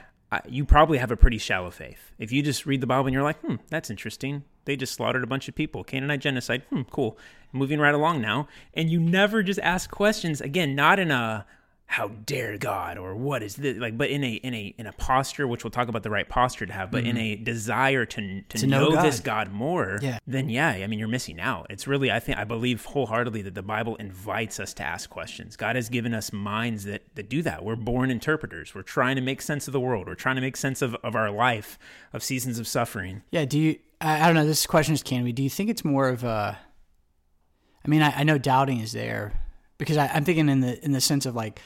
You 0.49 0.65
probably 0.65 0.97
have 0.97 1.11
a 1.11 1.17
pretty 1.17 1.37
shallow 1.37 1.71
faith. 1.71 2.11
If 2.19 2.33
you 2.33 2.43
just 2.43 2.65
read 2.65 2.81
the 2.81 2.87
Bible 2.87 3.07
and 3.07 3.13
you're 3.13 3.23
like, 3.23 3.39
hmm, 3.41 3.57
that's 3.69 3.91
interesting. 3.91 4.45
They 4.65 4.77
just 4.77 4.95
slaughtered 4.95 5.23
a 5.23 5.27
bunch 5.27 5.47
of 5.47 5.55
people. 5.55 5.85
Canaanite 5.85 6.21
genocide. 6.21 6.63
Hmm, 6.71 6.83
cool. 6.91 7.19
Moving 7.53 7.79
right 7.79 7.95
along 7.95 8.23
now. 8.23 8.49
And 8.73 8.89
you 8.89 8.99
never 8.99 9.43
just 9.43 9.61
ask 9.61 9.91
questions. 9.91 10.41
Again, 10.41 10.75
not 10.75 10.99
in 10.99 11.11
a 11.11 11.45
how 11.93 12.09
dare 12.09 12.57
God 12.57 12.97
or 12.97 13.15
what 13.15 13.43
is 13.43 13.57
this 13.57 13.77
like, 13.77 13.99
but 13.99 14.09
in 14.09 14.25
a 14.25 14.33
in 14.33 14.55
a 14.55 14.75
in 14.79 14.87
a 14.87 14.93
posture, 14.93 15.47
which 15.47 15.63
we'll 15.63 15.71
talk 15.71 15.89
about 15.89 16.03
the 16.03 16.09
right 16.09 16.27
posture 16.27 16.65
to 16.65 16.73
have, 16.73 16.91
but 16.91 17.05
in 17.05 17.17
mm-hmm. 17.17 17.43
a 17.43 17.45
desire 17.45 18.07
to 18.07 18.41
to, 18.41 18.59
To 18.59 18.67
know 18.67 18.89
know, 18.89 19.03
this 19.03 19.21
God. 19.21 19.49
God 19.49 19.53
more, 19.53 19.99
Yeah. 20.01 20.19
then 20.27 20.49
yeah, 20.49 20.71
I 20.71 20.87
mean 20.87 20.99
you're 20.99 21.07
missing 21.07 21.39
out. 21.39 21.67
It's 21.69 21.87
really 21.87 22.11
I 22.11 22.19
think 22.19 22.39
I 22.39 22.45
believe 22.45 22.87
wholeheartedly 22.87 23.43
that 23.43 23.55
the 23.55 23.63
Bible 23.63 23.97
invites 23.97 24.59
us 24.59 24.73
to 24.75 24.83
ask 24.83 25.11
questions. 25.11 25.55
God 25.55 25.77
has 25.77 25.91
given 25.91 26.15
us 26.15 26.33
minds 26.33 26.85
that 26.85 27.15
that 27.15 27.29
do 27.29 27.43
that. 27.43 27.63
We're 27.63 27.77
born 27.77 28.11
interpreters. 28.11 28.75
We're 28.75 28.81
trying 28.81 29.17
to 29.17 29.23
make 29.23 29.43
sense 29.43 29.67
of 29.69 29.73
the 29.73 29.81
world. 29.81 30.07
We're 30.07 30.15
trying 30.15 30.37
to 30.37 30.43
make 30.43 30.57
sense 30.57 30.81
of, 30.81 30.95
of 31.05 31.15
our 31.15 31.31
life, 31.31 31.79
of 32.15 32.23
seasons 32.23 32.59
of 32.59 32.67
suffering. 32.67 33.21
Yeah. 33.31 33.45
Do 33.45 33.59
you? 33.59 33.79
I, 34.01 34.23
I 34.23 34.27
don't 34.27 34.35
know. 34.35 34.47
This 34.47 34.67
question 34.67 34.95
is 34.95 35.03
can 35.03 35.25
we? 35.25 35.33
Do 35.33 35.43
you 35.43 35.51
think 35.51 35.69
it's 35.69 35.85
more 35.85 36.09
of 36.09 36.25
a? 36.25 36.59
I 37.85 37.89
mean, 37.89 38.01
I, 38.01 38.21
I 38.21 38.23
know 38.23 38.39
doubting 38.39 38.79
is 38.81 38.93
there 38.93 39.43
because 39.83 39.97
I, 39.97 40.07
I'm 40.07 40.25
thinking 40.25 40.49
in 40.49 40.61
the 40.61 40.83
in 40.85 40.93
the 40.93 41.01
sense 41.01 41.27
of 41.27 41.35
like 41.35 41.61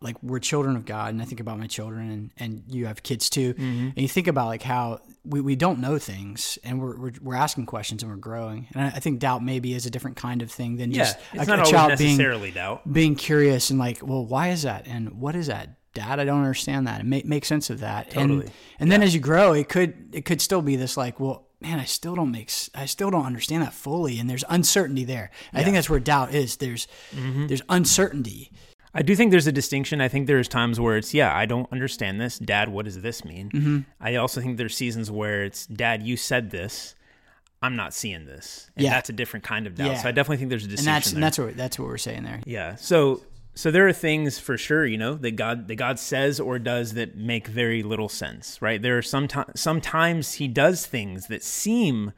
like 0.00 0.16
we're 0.22 0.38
children 0.38 0.76
of 0.76 0.84
God, 0.84 1.12
and 1.12 1.20
I 1.20 1.24
think 1.24 1.40
about 1.40 1.58
my 1.58 1.66
children, 1.66 2.10
and, 2.10 2.30
and 2.38 2.62
you 2.68 2.86
have 2.86 3.02
kids 3.02 3.28
too, 3.30 3.54
Mm-hmm. 3.54 3.86
and 3.88 3.98
you 3.98 4.08
think 4.08 4.26
about 4.28 4.46
like 4.46 4.62
how 4.62 5.00
we, 5.24 5.40
we 5.40 5.56
don't 5.56 5.80
know 5.80 5.98
things, 5.98 6.58
and 6.64 6.80
we're, 6.80 6.96
we're 6.98 7.12
we're 7.20 7.34
asking 7.34 7.66
questions 7.66 8.02
and 8.02 8.10
we're 8.12 8.16
growing, 8.18 8.68
and 8.74 8.84
I, 8.84 8.96
I 8.96 9.00
think 9.00 9.18
doubt 9.18 9.42
maybe 9.44 9.74
is 9.74 9.86
a 9.86 9.90
different 9.90 10.16
kind 10.16 10.42
of 10.42 10.50
thing 10.50 10.76
than 10.76 10.90
Yeah, 10.92 10.98
just 11.04 11.18
it's 11.32 11.48
a, 11.48 11.56
not 11.56 11.66
a 11.66 11.70
child 11.70 11.98
being 11.98 12.10
necessarily 12.16 12.50
doubt. 12.50 12.90
being 12.92 13.14
curious 13.16 13.70
and 13.70 13.78
like, 13.78 13.98
well, 14.06 14.24
why 14.24 14.48
is 14.50 14.62
that? 14.62 14.86
And 14.86 15.20
what 15.20 15.34
is 15.34 15.48
that? 15.48 15.70
Dad, 15.94 16.20
I 16.20 16.24
don't 16.24 16.38
understand 16.40 16.86
that. 16.86 17.00
And 17.00 17.10
make, 17.10 17.24
make 17.24 17.44
sense 17.44 17.70
of 17.70 17.80
that. 17.80 18.10
Totally. 18.12 18.42
And, 18.44 18.52
and 18.78 18.92
then 18.92 19.02
as 19.02 19.14
you 19.14 19.20
grow, 19.20 19.52
it 19.52 19.68
could, 19.68 20.10
it 20.12 20.24
could 20.26 20.40
still 20.40 20.62
be 20.62 20.76
this 20.76 20.96
like, 20.96 21.18
well, 21.18 21.48
man, 21.60 21.80
I 21.80 21.86
still 21.86 22.14
don't 22.14 22.30
make, 22.30 22.52
I 22.74 22.86
still 22.86 23.10
don't 23.10 23.24
understand 23.26 23.64
that 23.64 23.72
fully. 23.72 24.20
And 24.20 24.30
there's 24.30 24.44
uncertainty 24.48 25.04
there. 25.04 25.30
I 25.52 25.64
think 25.64 25.74
that's 25.74 25.90
where 25.90 25.98
doubt 25.98 26.32
is. 26.34 26.58
There's, 26.58 26.86
Mm-hmm. 27.16 27.48
there's 27.48 27.62
uncertainty. 27.68 28.52
I 28.98 29.02
do 29.02 29.14
think 29.16 29.30
there's 29.30 29.46
a 29.46 29.52
distinction. 29.52 30.00
I 30.00 30.08
think 30.08 30.26
there's 30.26 30.48
times 30.48 30.78
where 30.80 30.96
it's, 30.96 31.14
yeah, 31.14 31.34
I 31.36 31.46
don't 31.46 31.70
understand 31.72 32.20
this. 32.20 32.38
Dad, 32.38 32.68
what 32.68 32.84
does 32.84 33.00
this 33.00 33.24
mean? 33.24 33.50
Mm-hmm. 33.50 33.78
I 34.00 34.16
also 34.16 34.40
think 34.40 34.56
there's 34.58 34.76
seasons 34.76 35.10
where 35.10 35.44
it's, 35.44 35.66
Dad, 35.66 36.02
you 36.02 36.16
said 36.16 36.50
this. 36.50 36.94
I'm 37.62 37.76
not 37.76 37.94
seeing 37.94 38.26
this. 38.26 38.70
And 38.76 38.84
Yeah. 38.84 38.90
that's 38.90 39.08
a 39.08 39.12
different 39.12 39.44
kind 39.44 39.66
of 39.66 39.74
doubt. 39.74 39.86
Yeah. 39.92 40.02
So 40.02 40.08
I 40.08 40.12
definitely 40.12 40.36
think 40.38 40.50
there's 40.50 40.64
a 40.64 40.68
And 40.68 40.76
distinction. 40.76 40.92
that's, 40.92 41.10
there. 41.10 41.16
and 41.16 41.22
that's 41.22 41.38
what, 41.38 41.56
that's 41.56 41.78
what 41.78 41.88
we're 41.88 41.98
saying 41.98 42.24
there. 42.24 42.40
Yeah. 42.44 42.74
So 42.76 43.22
so 43.54 43.72
there 43.72 43.88
are 43.88 43.92
things 43.92 44.38
for 44.38 44.56
sure, 44.56 44.86
you 44.86 44.96
know, 44.96 45.14
that 45.14 45.32
God 45.32 45.66
that 45.66 45.74
God 45.74 45.98
says 45.98 46.38
or 46.38 46.60
does 46.60 46.94
that 46.94 47.16
make 47.16 47.48
very 47.48 47.82
little 47.82 48.08
sense, 48.08 48.62
right? 48.62 48.80
There 48.80 48.96
are 48.96 49.02
some 49.02 49.26
sometimes 49.56 50.34
he 50.34 50.46
does 50.46 50.86
things 50.86 51.26
that 51.26 51.42
seem 51.42 52.12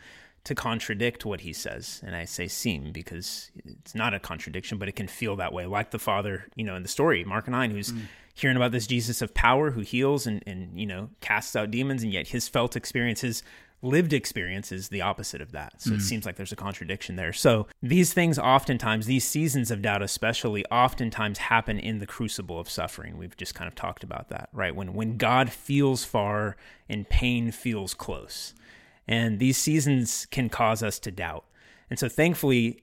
to 0.45 0.55
contradict 0.55 1.25
what 1.25 1.43
he 1.43 1.53
says. 1.53 2.01
And 2.05 2.17
I 2.17 2.25
say 2.25 2.49
seem 2.49 2.93
because 2.93 3.51
it's 3.65 3.95
not 3.95 4.15
a 4.15 4.21
contradiction, 4.21 4.79
but 4.79 4.89
it 4.89 4.97
can 4.97 5.07
feel 5.07 5.37
that 5.37 5.53
way. 5.53 5.67
Like 5.67 5.91
the 5.91 5.99
father, 5.99 6.47
you 6.55 6.65
know, 6.65 6.77
in 6.77 6.83
the 6.83 6.89
story, 6.89 7.25
Mark 7.25 7.47
9, 7.49 7.71
who's 7.71 7.93
mm. 7.93 8.03
hearing 8.35 8.57
about 8.57 8.73
this 8.73 8.87
Jesus 8.87 9.21
of 9.21 9.35
power 9.35 9.71
who 9.71 9.81
heals 9.81 10.27
and, 10.27 10.43
and, 10.47 10.79
you 10.79 10.87
know, 10.87 11.11
casts 11.21 11.55
out 11.57 11.71
demons, 11.71 12.03
and 12.03 12.13
yet 12.13 12.29
his 12.29 12.49
felt 12.49 12.75
experience, 12.75 13.21
his 13.21 13.43
lived 13.83 14.13
experience 14.13 14.73
is 14.73 14.89
the 14.89 15.01
opposite 15.03 15.41
of 15.41 15.53
that. 15.53 15.81
So 15.81 15.93
it 15.93 15.99
mm. 15.99 16.03
seems 16.03 16.27
like 16.27 16.37
there's 16.37 16.53
a 16.53 16.57
contradiction 16.57 17.17
there. 17.17 17.33
So 17.33 17.67
these 17.83 18.13
things 18.13 18.39
oftentimes, 18.39 19.07
these 19.07 19.25
seasons 19.25 19.71
of 19.71 19.83
doubt 19.83 20.03
especially, 20.03 20.65
oftentimes 20.67 21.39
happen 21.39 21.79
in 21.79 21.99
the 21.99 22.07
crucible 22.07 22.59
of 22.59 22.69
suffering. 22.69 23.17
We've 23.17 23.37
just 23.37 23.55
kind 23.55 23.69
of 23.69 23.75
talked 23.75 24.05
about 24.05 24.29
that, 24.29 24.49
right? 24.53 24.75
When 24.75 24.95
when 24.95 25.17
God 25.17 25.51
feels 25.51 26.05
far 26.05 26.57
and 26.89 27.09
pain 27.09 27.53
feels 27.53 27.95
close. 27.95 28.55
And 29.09 29.39
these 29.39 29.57
seasons 29.57 30.27
can 30.31 30.49
cause 30.49 30.83
us 30.83 30.99
to 31.01 31.11
doubt. 31.11 31.45
And 31.89 31.99
so 31.99 32.09
thankfully, 32.09 32.83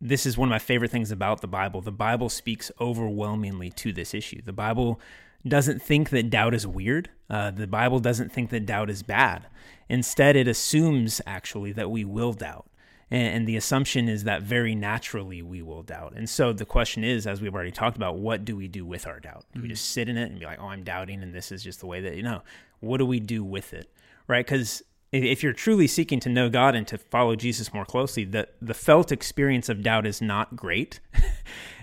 this 0.00 0.26
is 0.26 0.36
one 0.36 0.48
of 0.48 0.50
my 0.50 0.58
favorite 0.58 0.90
things 0.90 1.10
about 1.10 1.40
the 1.40 1.48
Bible. 1.48 1.80
The 1.80 1.92
Bible 1.92 2.28
speaks 2.28 2.70
overwhelmingly 2.80 3.70
to 3.70 3.92
this 3.92 4.14
issue. 4.14 4.42
The 4.42 4.52
Bible 4.52 5.00
doesn't 5.46 5.80
think 5.80 6.10
that 6.10 6.30
doubt 6.30 6.54
is 6.54 6.66
weird. 6.66 7.10
Uh, 7.30 7.50
the 7.50 7.66
Bible 7.66 8.00
doesn't 8.00 8.32
think 8.32 8.50
that 8.50 8.66
doubt 8.66 8.90
is 8.90 9.02
bad. 9.02 9.46
Instead, 9.88 10.36
it 10.36 10.48
assumes 10.48 11.20
actually 11.26 11.72
that 11.72 11.90
we 11.90 12.04
will 12.04 12.32
doubt. 12.32 12.66
And, 13.10 13.36
and 13.36 13.48
the 13.48 13.56
assumption 13.56 14.08
is 14.08 14.24
that 14.24 14.42
very 14.42 14.74
naturally 14.74 15.42
we 15.42 15.62
will 15.62 15.82
doubt. 15.82 16.14
And 16.16 16.28
so 16.28 16.52
the 16.52 16.64
question 16.64 17.04
is, 17.04 17.26
as 17.26 17.40
we've 17.40 17.54
already 17.54 17.70
talked 17.70 17.96
about, 17.96 18.18
what 18.18 18.44
do 18.44 18.56
we 18.56 18.68
do 18.68 18.84
with 18.84 19.06
our 19.06 19.20
doubt? 19.20 19.44
Do 19.54 19.62
we 19.62 19.68
just 19.68 19.90
sit 19.90 20.08
in 20.08 20.16
it 20.16 20.30
and 20.30 20.40
be 20.40 20.46
like, 20.46 20.60
oh, 20.60 20.68
I'm 20.68 20.84
doubting 20.84 21.22
and 21.22 21.34
this 21.34 21.52
is 21.52 21.62
just 21.62 21.80
the 21.80 21.86
way 21.86 22.00
that, 22.00 22.16
you 22.16 22.22
know, 22.22 22.42
what 22.80 22.98
do 22.98 23.06
we 23.06 23.20
do 23.20 23.44
with 23.44 23.72
it? 23.72 23.88
Right? 24.28 24.44
Because 24.44 24.82
if 25.12 25.42
you're 25.42 25.52
truly 25.52 25.86
seeking 25.86 26.20
to 26.20 26.28
know 26.28 26.48
God 26.48 26.74
and 26.74 26.86
to 26.88 26.96
follow 26.98 27.36
Jesus 27.36 27.72
more 27.74 27.84
closely, 27.84 28.24
the 28.24 28.48
the 28.60 28.74
felt 28.74 29.12
experience 29.12 29.68
of 29.68 29.82
doubt 29.82 30.06
is 30.06 30.20
not 30.22 30.56
great. 30.56 31.00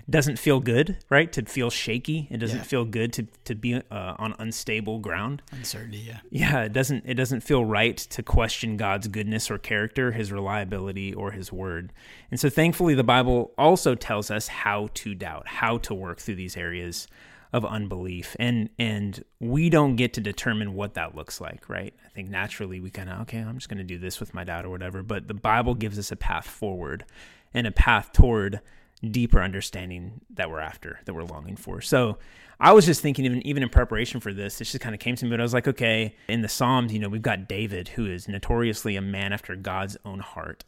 doesn't 0.08 0.40
feel 0.40 0.58
good, 0.58 0.96
right? 1.08 1.30
To 1.34 1.44
feel 1.44 1.70
shaky, 1.70 2.26
it 2.30 2.38
doesn't 2.38 2.58
Yeah. 2.58 2.64
feel 2.64 2.84
good 2.84 3.12
to 3.12 3.28
to 3.44 3.54
be 3.54 3.74
uh, 3.76 3.80
on 4.18 4.34
unstable 4.40 4.98
ground. 4.98 5.42
Uncertainty. 5.52 5.98
Yeah. 5.98 6.18
Yeah, 6.30 6.62
it 6.64 6.72
doesn't 6.72 7.04
it 7.06 7.14
doesn't 7.14 7.42
feel 7.42 7.64
right 7.64 7.96
to 7.96 8.22
question 8.22 8.76
God's 8.76 9.06
goodness 9.06 9.50
or 9.50 9.58
character, 9.58 10.10
his 10.12 10.32
reliability 10.32 11.14
or 11.14 11.30
his 11.30 11.52
word. 11.52 11.92
And 12.32 12.40
so 12.40 12.50
thankfully 12.50 12.94
the 12.96 13.04
Bible 13.04 13.52
also 13.56 13.94
tells 13.94 14.30
us 14.30 14.48
how 14.48 14.88
to 14.94 15.14
doubt, 15.14 15.46
how 15.46 15.78
to 15.78 15.94
work 15.94 16.18
through 16.18 16.36
these 16.36 16.56
areas 16.56 17.06
of 17.52 17.64
unbelief. 17.64 18.36
And 18.38 18.70
and 18.78 19.24
we 19.40 19.70
don't 19.70 19.96
get 19.96 20.12
to 20.14 20.20
determine 20.20 20.74
what 20.74 20.94
that 20.94 21.14
looks 21.14 21.40
like, 21.40 21.68
right? 21.68 21.94
I 22.04 22.08
think 22.10 22.28
naturally 22.28 22.80
we 22.80 22.90
kind 22.90 23.10
of 23.10 23.20
okay, 23.22 23.38
I'm 23.38 23.56
just 23.56 23.68
going 23.68 23.78
to 23.78 23.84
do 23.84 23.98
this 23.98 24.20
with 24.20 24.34
my 24.34 24.44
doubt 24.44 24.64
or 24.64 24.70
whatever, 24.70 25.02
but 25.02 25.28
the 25.28 25.34
Bible 25.34 25.74
gives 25.74 25.98
us 25.98 26.12
a 26.12 26.16
path 26.16 26.46
forward 26.46 27.04
and 27.52 27.66
a 27.66 27.72
path 27.72 28.12
toward 28.12 28.60
deeper 29.08 29.40
understanding 29.40 30.20
that 30.34 30.50
we're 30.50 30.60
after, 30.60 31.00
that 31.04 31.14
we're 31.14 31.24
longing 31.24 31.56
for. 31.56 31.80
So 31.80 32.18
I 32.60 32.72
was 32.72 32.84
just 32.84 33.00
thinking, 33.00 33.24
even 33.24 33.46
even 33.46 33.62
in 33.62 33.68
preparation 33.68 34.20
for 34.20 34.32
this, 34.32 34.58
this 34.58 34.72
just 34.72 34.82
kind 34.82 34.94
of 34.94 35.00
came 35.00 35.16
to 35.16 35.24
me. 35.24 35.30
But 35.30 35.40
I 35.40 35.42
was 35.42 35.54
like, 35.54 35.66
okay, 35.66 36.14
in 36.28 36.42
the 36.42 36.48
Psalms, 36.48 36.92
you 36.92 36.98
know, 36.98 37.08
we've 37.08 37.22
got 37.22 37.48
David, 37.48 37.88
who 37.88 38.06
is 38.06 38.28
notoriously 38.28 38.96
a 38.96 39.00
man 39.00 39.32
after 39.32 39.56
God's 39.56 39.96
own 40.04 40.20
heart. 40.20 40.62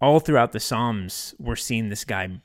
All 0.00 0.18
throughout 0.18 0.52
the 0.52 0.60
Psalms, 0.60 1.34
we're 1.38 1.56
seeing 1.56 1.90
this 1.90 2.04
guy 2.04 2.40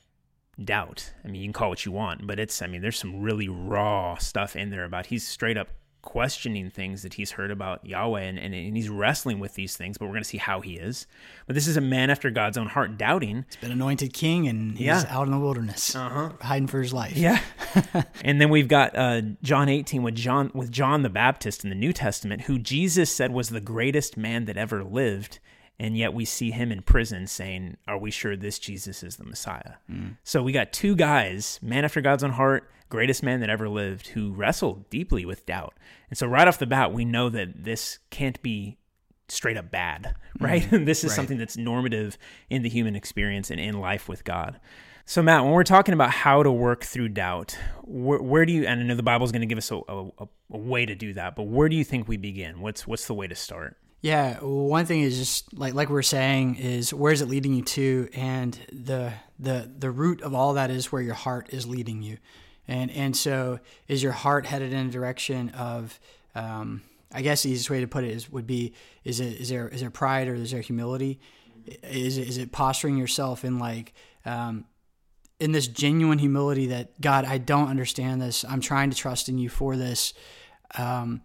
doubt. 0.64 1.14
I 1.24 1.28
mean, 1.28 1.42
you 1.42 1.48
can 1.48 1.54
call 1.54 1.68
it 1.68 1.72
what 1.72 1.86
you 1.86 1.92
want, 1.92 2.26
but 2.28 2.40
it's, 2.40 2.62
I 2.62 2.68
mean, 2.68 2.82
there's 2.82 2.98
some 3.00 3.22
really 3.22 3.48
raw 3.50 4.18
stuff 4.18 4.56
in 4.56 4.70
there 4.70 4.84
about 4.86 5.08
he's 5.08 5.28
straight 5.28 5.58
up 5.58 5.70
questioning 6.02 6.70
things 6.70 7.02
that 7.02 7.16
he's 7.16 7.32
heard 7.32 7.50
about 7.50 7.84
Yahweh 7.84 8.22
and, 8.22 8.38
and, 8.38 8.54
and 8.54 8.78
he's 8.78 8.90
wrestling 8.90 9.40
with 9.40 9.56
these 9.56 9.76
things, 9.76 9.98
but 9.98 10.06
we're 10.06 10.12
going 10.12 10.22
to 10.24 10.30
see 10.30 10.38
how 10.38 10.62
he 10.62 10.76
is. 10.76 11.08
But 11.48 11.56
this 11.56 11.66
is 11.66 11.78
a 11.78 11.82
man 11.82 12.12
after 12.12 12.30
God's 12.30 12.58
own 12.60 12.68
heart, 12.68 12.96
doubting. 12.96 13.44
He's 13.48 13.56
been 13.56 13.72
anointed 13.72 14.14
king 14.14 14.48
and 14.48 14.78
he's 14.78 14.86
Yeah. 14.86 15.04
out 15.10 15.26
in 15.26 15.32
the 15.32 15.40
wilderness, 15.40 15.96
Uh-huh. 15.96 16.34
hiding 16.42 16.68
for 16.68 16.80
his 16.80 16.94
life. 16.94 17.18
Yeah. 17.18 17.42
and 18.24 18.40
then 18.40 18.50
we've 18.50 18.68
got 18.68 18.96
uh, 18.96 19.22
John 19.42 19.68
18 19.68 20.04
with 20.04 20.14
John 20.16 20.52
with 20.54 20.72
John 20.72 21.02
the 21.02 21.10
Baptist 21.10 21.64
in 21.64 21.72
the 21.72 21.76
New 21.76 21.92
Testament, 21.92 22.44
who 22.44 22.60
Jesus 22.60 23.14
said 23.14 23.32
was 23.32 23.50
the 23.50 23.60
greatest 23.60 24.16
man 24.16 24.46
that 24.46 24.58
ever 24.58 24.84
lived, 24.84 25.40
and 25.80 25.98
yet 25.98 26.14
we 26.14 26.26
see 26.26 26.52
him 26.52 26.72
in 26.72 26.82
prison 26.82 27.28
saying, 27.28 27.78
"Are 27.88 27.98
we 27.98 28.12
sure 28.12 28.36
this 28.36 28.60
Jesus 28.60 29.04
is 29.04 29.18
the 29.18 29.26
Messiah?" 29.26 29.74
Mm. 29.92 30.18
So 30.24 30.42
we 30.44 30.52
got 30.52 30.72
two 30.74 30.96
guys, 30.96 31.60
man 31.62 31.86
after 31.86 32.02
God's 32.02 32.24
own 32.24 32.32
heart, 32.32 32.70
greatest 32.90 33.24
man 33.24 33.40
that 33.42 33.50
ever 33.50 33.68
lived, 33.68 34.08
who 34.10 34.32
wrestled 34.32 34.90
deeply 34.90 35.26
with 35.26 35.46
doubt. 35.46 35.74
And 36.10 36.18
so 36.18 36.28
right 36.28 36.48
off 36.48 36.60
the 36.60 36.66
bat, 36.68 36.94
we 36.94 37.04
know 37.06 37.30
that 37.30 37.64
this 37.64 38.00
can't 38.10 38.42
be 38.42 38.78
straight 39.28 39.58
up 39.58 39.72
bad, 39.72 40.16
mm. 40.38 40.46
right? 40.46 40.72
And 40.72 40.88
this 40.88 41.04
is 41.04 41.10
Right. 41.12 41.16
something 41.16 41.38
that's 41.38 41.58
normative 41.58 42.18
in 42.50 42.62
the 42.62 42.70
human 42.70 42.96
experience 42.96 43.50
and 43.50 43.60
in 43.60 43.80
life 43.80 44.08
with 44.08 44.24
God. 44.24 44.60
So, 45.08 45.22
Matt, 45.22 45.44
when 45.44 45.54
we're 45.54 45.64
talking 45.64 45.94
about 45.94 46.10
how 46.10 46.42
to 46.42 46.52
work 46.52 46.84
through 46.84 47.10
doubt, 47.10 47.58
where, 47.84 48.20
where 48.20 48.44
do 48.46 48.52
you? 48.52 48.66
And 48.66 48.80
I 48.80 48.84
know 48.84 48.96
the 48.96 49.04
Bible's 49.04 49.32
going 49.32 49.42
to 49.42 49.46
give 49.46 49.58
us 49.60 49.70
a, 49.72 49.76
a, 49.88 50.10
a 50.52 50.58
way 50.58 50.86
to 50.86 50.96
do 50.96 51.14
that, 51.14 51.36
but 51.36 51.44
where 51.44 51.70
do 51.70 51.76
you 51.76 51.84
think 51.84 52.08
we 52.08 52.18
begin? 52.18 52.60
What's 52.60 52.88
what's 52.88 53.06
the 53.06 53.14
way 53.14 53.28
to 53.28 53.36
start? 53.36 53.78
Yeah, 54.02 54.38
one 54.42 54.86
thing 54.86 55.02
is 55.02 55.18
just 55.18 55.58
like 55.58 55.74
like 55.74 55.90
we're 55.90 56.04
saying 56.04 56.56
is 56.56 56.94
where 56.94 57.12
is 57.12 57.22
it 57.22 57.28
leading 57.28 57.54
you 57.54 57.64
to, 57.64 58.08
and 58.14 58.60
the 58.72 59.14
the 59.40 59.72
the 59.78 59.90
root 59.90 60.22
of 60.22 60.34
all 60.36 60.54
that 60.54 60.70
is 60.70 60.92
where 60.92 61.02
your 61.02 61.16
heart 61.16 61.50
is 61.52 61.66
leading 61.66 62.04
you, 62.04 62.18
and 62.68 62.92
and 62.92 63.18
so 63.18 63.60
is 63.88 64.04
your 64.04 64.12
heart 64.12 64.46
headed 64.46 64.74
in 64.74 64.88
a 64.88 64.92
direction 64.92 65.50
of, 65.50 66.00
um, 66.36 66.84
I 67.12 67.24
guess 67.24 67.44
the 67.44 67.50
easiest 67.50 67.72
way 67.72 67.82
to 67.82 67.88
put 67.88 68.04
it 68.04 68.12
is 68.12 68.30
would 68.30 68.46
be 68.46 68.74
is 69.04 69.20
it 69.20 69.42
is 69.42 69.50
there 69.50 69.68
is 69.70 69.82
there 69.82 69.90
pride 69.90 70.28
or 70.28 70.36
is 70.36 70.52
there 70.52 70.62
humility, 70.62 71.20
is 71.82 72.20
it, 72.20 72.28
is 72.28 72.38
it 72.38 72.52
posturing 72.52 72.98
yourself 72.98 73.44
in 73.44 73.58
like 73.58 73.94
um, 74.24 74.66
in 75.40 75.52
this 75.52 75.68
genuine 75.68 76.20
humility 76.20 76.68
that 76.68 77.00
God, 77.02 77.26
I 77.26 77.38
don't 77.38 77.70
understand 77.70 78.22
this. 78.22 78.46
I'm 78.46 78.62
trying 78.62 78.90
to 78.92 78.96
trust 78.96 79.30
in 79.30 79.38
you 79.38 79.50
for 79.50 79.76
this. 79.76 80.14
Um, 80.78 81.22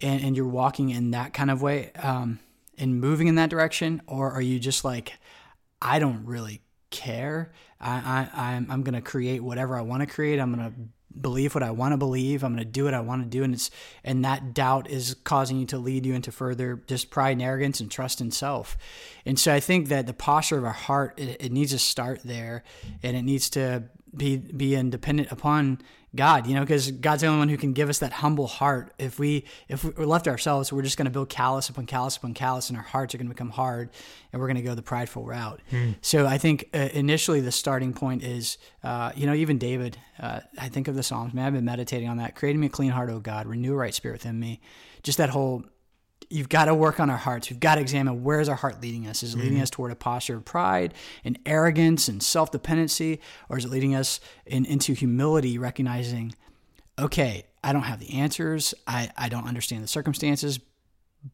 and, 0.00 0.22
and 0.22 0.36
you're 0.36 0.46
walking 0.46 0.90
in 0.90 1.12
that 1.12 1.32
kind 1.32 1.50
of 1.50 1.62
way 1.62 1.92
um, 2.02 2.40
and 2.78 3.00
moving 3.00 3.28
in 3.28 3.36
that 3.36 3.50
direction, 3.50 4.02
or 4.06 4.30
are 4.32 4.42
you 4.42 4.58
just 4.58 4.84
like, 4.84 5.14
I 5.80 5.98
don't 5.98 6.24
really 6.26 6.62
care. 6.90 7.52
I, 7.80 8.28
I 8.32 8.54
I'm 8.54 8.70
I'm 8.70 8.82
gonna 8.82 9.02
create 9.02 9.42
whatever 9.42 9.76
I 9.76 9.82
want 9.82 10.00
to 10.00 10.06
create. 10.06 10.38
I'm 10.38 10.54
gonna 10.54 10.72
believe 11.18 11.54
what 11.54 11.62
I 11.62 11.70
want 11.70 11.92
to 11.92 11.96
believe. 11.96 12.42
I'm 12.42 12.54
going 12.54 12.64
to 12.64 12.70
do 12.70 12.84
what 12.84 12.94
I 12.94 13.00
want 13.00 13.22
to 13.22 13.28
do, 13.28 13.44
and 13.44 13.54
it's 13.54 13.70
and 14.02 14.24
that 14.24 14.54
doubt 14.54 14.90
is 14.90 15.14
causing 15.24 15.58
you 15.58 15.66
to 15.66 15.78
lead 15.78 16.06
you 16.06 16.14
into 16.14 16.32
further 16.32 16.82
just 16.86 17.10
pride 17.10 17.32
and 17.32 17.42
arrogance 17.42 17.80
and 17.80 17.90
trust 17.90 18.20
in 18.20 18.30
self. 18.30 18.76
And 19.24 19.38
so 19.38 19.52
I 19.52 19.60
think 19.60 19.88
that 19.88 20.06
the 20.06 20.14
posture 20.14 20.58
of 20.58 20.64
our 20.64 20.72
heart 20.72 21.18
it, 21.18 21.40
it 21.40 21.52
needs 21.52 21.72
to 21.72 21.78
start 21.78 22.20
there, 22.24 22.64
and 23.02 23.16
it 23.16 23.22
needs 23.22 23.50
to 23.50 23.84
be 24.16 24.36
be 24.36 24.74
independent 24.74 25.30
upon 25.30 25.80
God, 26.14 26.46
you 26.46 26.54
know, 26.54 26.60
because 26.60 26.90
God's 26.90 27.22
the 27.22 27.28
only 27.28 27.38
one 27.40 27.48
who 27.48 27.56
can 27.56 27.72
give 27.72 27.88
us 27.88 27.98
that 27.98 28.12
humble 28.12 28.46
heart. 28.46 28.92
If 28.98 29.18
we 29.18 29.44
if 29.68 29.84
we're 29.84 30.06
left 30.06 30.28
ourselves, 30.28 30.72
we're 30.72 30.82
just 30.82 30.96
going 30.96 31.06
to 31.06 31.10
build 31.10 31.28
callous 31.28 31.68
upon 31.68 31.86
callous 31.86 32.16
upon 32.16 32.34
callous, 32.34 32.68
and 32.68 32.76
our 32.76 32.84
hearts 32.84 33.14
are 33.14 33.18
going 33.18 33.26
to 33.26 33.34
become 33.34 33.50
hard, 33.50 33.90
and 34.32 34.40
we're 34.40 34.46
going 34.46 34.56
to 34.56 34.62
go 34.62 34.74
the 34.74 34.82
prideful 34.82 35.24
route. 35.24 35.60
Hmm. 35.70 35.92
So 36.02 36.26
I 36.26 36.38
think 36.38 36.68
uh, 36.72 36.88
initially 36.92 37.40
the 37.40 37.52
starting 37.52 37.92
point 37.92 38.22
is, 38.22 38.58
uh, 38.82 39.12
you 39.16 39.26
know, 39.26 39.34
even 39.34 39.58
David. 39.58 39.98
Uh, 40.18 40.40
I 40.58 40.68
think 40.68 40.86
of 40.86 40.94
the 40.94 41.02
Psalms. 41.02 41.34
Man, 41.34 41.46
I've 41.46 41.52
been 41.52 41.64
meditating 41.64 42.08
on 42.08 42.18
that. 42.18 42.36
Creating 42.36 42.60
me 42.60 42.68
a 42.68 42.70
clean 42.70 42.90
heart, 42.90 43.10
O 43.10 43.18
God, 43.18 43.46
renew 43.46 43.72
a 43.72 43.76
right 43.76 43.94
spirit 43.94 44.14
within 44.14 44.38
me. 44.38 44.60
Just 45.02 45.18
that 45.18 45.30
whole 45.30 45.64
you've 46.30 46.48
got 46.48 46.66
to 46.66 46.74
work 46.74 47.00
on 47.00 47.10
our 47.10 47.16
hearts. 47.16 47.50
We've 47.50 47.60
got 47.60 47.76
to 47.76 47.80
examine 47.80 48.22
where 48.22 48.40
is 48.40 48.48
our 48.48 48.54
heart 48.54 48.80
leading 48.80 49.06
us. 49.06 49.22
Is 49.22 49.34
it 49.34 49.38
leading 49.38 49.54
mm-hmm. 49.54 49.62
us 49.62 49.70
toward 49.70 49.92
a 49.92 49.96
posture 49.96 50.36
of 50.36 50.44
pride 50.44 50.94
and 51.24 51.38
arrogance 51.46 52.08
and 52.08 52.22
self 52.22 52.50
dependency, 52.50 53.20
or 53.48 53.58
is 53.58 53.64
it 53.64 53.70
leading 53.70 53.94
us 53.94 54.20
in, 54.46 54.64
into 54.64 54.94
humility, 54.94 55.58
recognizing, 55.58 56.34
okay, 56.98 57.44
I 57.62 57.72
don't 57.72 57.82
have 57.82 58.00
the 58.00 58.14
answers, 58.14 58.74
I, 58.86 59.10
I 59.16 59.28
don't 59.28 59.46
understand 59.46 59.82
the 59.82 59.88
circumstances, 59.88 60.60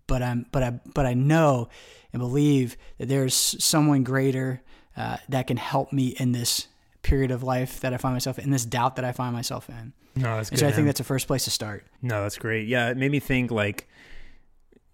but 0.06 0.22
I'm 0.22 0.46
but 0.52 0.62
I 0.62 0.70
but 0.94 1.06
I 1.06 1.14
know 1.14 1.68
and 2.12 2.20
believe 2.20 2.76
that 2.98 3.08
there's 3.08 3.34
someone 3.34 4.04
greater 4.04 4.62
uh, 4.96 5.16
that 5.28 5.46
can 5.46 5.56
help 5.56 5.92
me 5.92 6.08
in 6.18 6.32
this 6.32 6.68
period 7.02 7.30
of 7.30 7.42
life 7.42 7.80
that 7.80 7.94
I 7.94 7.96
find 7.96 8.14
myself 8.14 8.38
in, 8.38 8.50
this 8.50 8.64
doubt 8.64 8.96
that 8.96 9.04
I 9.04 9.12
find 9.12 9.34
myself 9.34 9.68
in. 9.68 9.92
No, 10.16 10.36
that's 10.36 10.50
good. 10.50 10.58
so 10.58 10.68
I 10.68 10.72
think 10.72 10.86
that's 10.86 10.98
the 10.98 11.04
first 11.04 11.26
place 11.26 11.44
to 11.44 11.50
start. 11.50 11.86
No, 12.02 12.22
that's 12.22 12.36
great. 12.36 12.68
Yeah, 12.68 12.90
it 12.90 12.96
made 12.96 13.10
me 13.10 13.20
think 13.20 13.50
like 13.50 13.88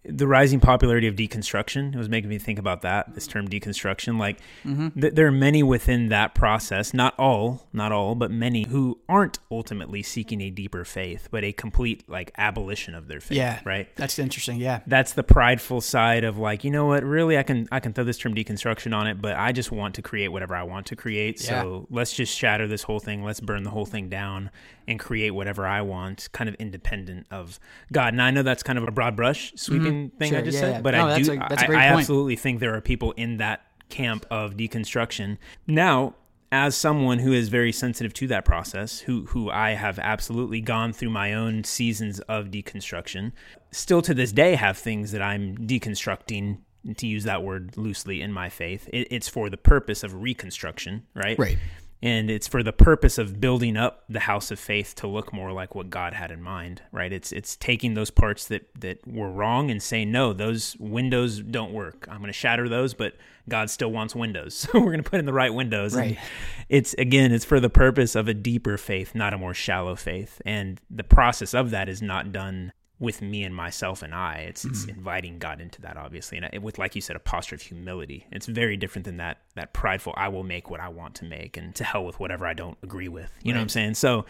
the 0.08 0.26
rising 0.26 0.60
popularity 0.60 1.06
of 1.06 1.14
deconstruction 1.14 1.94
it 1.94 1.98
was 1.98 2.08
making 2.08 2.30
me 2.30 2.38
think 2.38 2.58
about 2.58 2.82
that 2.82 3.14
this 3.14 3.26
term 3.26 3.48
deconstruction 3.48 4.18
like 4.18 4.38
mm-hmm. 4.64 4.88
th- 5.00 5.14
there 5.14 5.26
are 5.26 5.32
many 5.32 5.62
within 5.62 6.08
that 6.08 6.34
process 6.34 6.94
not 6.94 7.14
all 7.18 7.66
not 7.72 7.92
all 7.92 8.14
but 8.14 8.30
many 8.30 8.64
who 8.64 8.98
aren't 9.08 9.38
ultimately 9.50 10.02
seeking 10.02 10.40
a 10.40 10.50
deeper 10.50 10.84
faith 10.84 11.28
but 11.30 11.44
a 11.44 11.52
complete 11.52 12.08
like 12.08 12.30
abolition 12.38 12.94
of 12.94 13.08
their 13.08 13.20
faith 13.20 13.36
yeah 13.36 13.60
right 13.64 13.94
that's 13.96 14.18
interesting 14.18 14.58
yeah 14.58 14.80
that's 14.86 15.12
the 15.12 15.22
prideful 15.22 15.80
side 15.80 16.25
of 16.25 16.38
like 16.38 16.64
you 16.64 16.70
know 16.70 16.86
what 16.86 17.02
really 17.02 17.36
i 17.38 17.42
can 17.42 17.68
i 17.72 17.80
can 17.80 17.92
throw 17.92 18.04
this 18.04 18.18
term 18.18 18.34
deconstruction 18.34 18.96
on 18.96 19.06
it 19.06 19.20
but 19.20 19.36
i 19.36 19.52
just 19.52 19.72
want 19.72 19.94
to 19.94 20.02
create 20.02 20.28
whatever 20.28 20.54
i 20.54 20.62
want 20.62 20.86
to 20.86 20.96
create 20.96 21.42
yeah. 21.42 21.62
so 21.62 21.86
let's 21.90 22.12
just 22.12 22.36
shatter 22.36 22.66
this 22.66 22.82
whole 22.82 23.00
thing 23.00 23.25
let's 23.25 23.40
burn 23.40 23.62
the 23.62 23.70
whole 23.70 23.86
thing 23.86 24.08
down 24.08 24.50
and 24.88 25.00
create 25.00 25.30
whatever 25.30 25.66
I 25.66 25.82
want, 25.82 26.28
kind 26.32 26.48
of 26.48 26.54
independent 26.56 27.26
of 27.30 27.58
God. 27.92 28.14
And 28.14 28.22
I 28.22 28.30
know 28.30 28.42
that's 28.42 28.62
kind 28.62 28.78
of 28.78 28.86
a 28.86 28.90
broad 28.90 29.16
brush 29.16 29.52
sweeping 29.56 29.92
mm-hmm. 29.92 29.95
Thing 30.18 30.30
sure, 30.30 30.38
I 30.38 30.42
just 30.42 30.54
yeah, 30.54 30.60
said, 30.60 30.72
yeah. 30.72 30.80
but 30.80 30.92
no, 30.92 31.06
I 31.08 31.22
do. 31.22 31.32
A, 31.32 31.36
I, 31.36 31.66
I 31.72 31.84
absolutely 31.86 32.36
think 32.36 32.60
there 32.60 32.74
are 32.74 32.80
people 32.80 33.12
in 33.12 33.36
that 33.38 33.62
camp 33.88 34.26
of 34.30 34.56
deconstruction. 34.56 35.38
Now, 35.66 36.14
as 36.52 36.76
someone 36.76 37.18
who 37.18 37.32
is 37.32 37.48
very 37.48 37.72
sensitive 37.72 38.12
to 38.14 38.26
that 38.28 38.44
process, 38.44 39.00
who 39.00 39.26
who 39.26 39.50
I 39.50 39.70
have 39.70 39.98
absolutely 39.98 40.60
gone 40.60 40.92
through 40.92 41.10
my 41.10 41.34
own 41.34 41.64
seasons 41.64 42.20
of 42.20 42.46
deconstruction, 42.46 43.32
still 43.70 44.02
to 44.02 44.14
this 44.14 44.32
day 44.32 44.54
have 44.54 44.78
things 44.78 45.12
that 45.12 45.22
I'm 45.22 45.56
deconstructing 45.58 46.58
to 46.97 47.06
use 47.06 47.25
that 47.25 47.42
word 47.42 47.76
loosely 47.76 48.23
in 48.23 48.32
my 48.32 48.49
faith. 48.49 48.88
It, 48.92 49.08
it's 49.10 49.28
for 49.28 49.50
the 49.50 49.56
purpose 49.56 50.04
of 50.04 50.14
reconstruction, 50.14 51.04
right? 51.14 51.38
Right 51.38 51.58
and 52.02 52.30
it's 52.30 52.47
for 52.47 52.63
the 52.63 52.73
purpose 52.73 53.17
of 53.17 53.41
building 53.41 53.76
up 53.76 54.04
the 54.09 54.21
house 54.21 54.50
of 54.50 54.59
faith 54.59 54.95
to 54.97 55.06
look 55.06 55.32
more 55.32 55.52
like 55.52 55.75
what 55.75 55.89
God 55.89 56.13
had 56.13 56.30
in 56.30 56.43
mind, 56.43 56.82
right? 56.93 57.13
It's 57.13 57.32
it's 57.32 57.56
taking 57.56 57.95
those 57.95 58.11
parts 58.11 58.47
that 58.49 58.69
that 58.78 59.06
were 59.06 59.30
wrong 59.30 59.71
and 59.71 59.82
saying 59.82 60.13
no, 60.13 60.32
those 60.32 60.76
windows 60.78 61.41
don't 61.41 61.73
work. 61.73 62.06
I'm 62.11 62.19
going 62.19 62.28
to 62.28 62.32
shatter 62.32 62.69
those, 62.69 62.93
but 62.93 63.15
God 63.49 63.71
still 63.71 63.91
wants 63.91 64.15
windows, 64.15 64.54
so 64.54 64.69
we're 64.75 64.93
going 64.93 65.02
to 65.02 65.11
put 65.11 65.21
in 65.21 65.26
the 65.26 65.32
right 65.32 65.52
windows. 65.52 65.95
Right. 65.95 66.11
And 66.11 66.19
it's 66.69 66.95
again, 66.95 67.32
it's 67.32 67.45
for 67.45 67.61
the 67.61 67.71
purpose 67.71 68.15
of 68.15 68.28
a 68.28 68.35
deeper 68.35 68.76
faith, 68.76 69.15
not 69.15 69.32
a 69.32 69.39
more 69.39 69.54
shallow 69.54 69.97
faith, 69.97 70.43
and 70.45 70.80
the 70.91 71.04
process 71.04 71.54
of 71.54 71.71
that 71.71 71.89
is 71.89 72.02
not 72.02 72.32
done 72.32 72.73
with 72.99 73.21
me 73.21 73.43
and 73.43 73.54
myself 73.54 74.02
and 74.02 74.15
I. 74.15 74.47
It's 74.49 74.65
mm-hmm. 74.65 74.75
it's 74.75 74.85
inviting 74.85 75.39
God 75.39 75.61
into 75.61 75.80
that, 75.82 75.97
obviously, 75.97 76.39
and 76.39 76.63
with 76.63 76.78
like 76.78 76.95
you 76.95 77.00
said, 77.00 77.17
a 77.17 77.21
posture 77.21 77.54
of 77.54 77.63
humility. 77.63 78.26
It's 78.32 78.47
very 78.47 78.76
different 78.76 79.04
than 79.04 79.19
that 79.19 79.39
that 79.54 79.73
prideful. 79.73 80.15
I 80.17 80.28
will 80.28 80.45
make 80.45 80.71
what 80.71 80.80
I 80.80 80.89
want 80.89 81.15
to 81.17 81.25
make, 81.25 81.56
and 81.56 81.75
to 81.75 81.85
hell 81.85 82.04
with 82.04 82.19
whatever 82.19 82.47
I 82.47 82.54
don't 82.54 82.78
agree 82.82 83.09
with. 83.09 83.30
You 83.43 83.50
right. 83.50 83.54
know 83.54 83.61
what 83.61 83.63
I'm 83.63 83.69
saying? 83.69 83.95
So, 83.95 84.25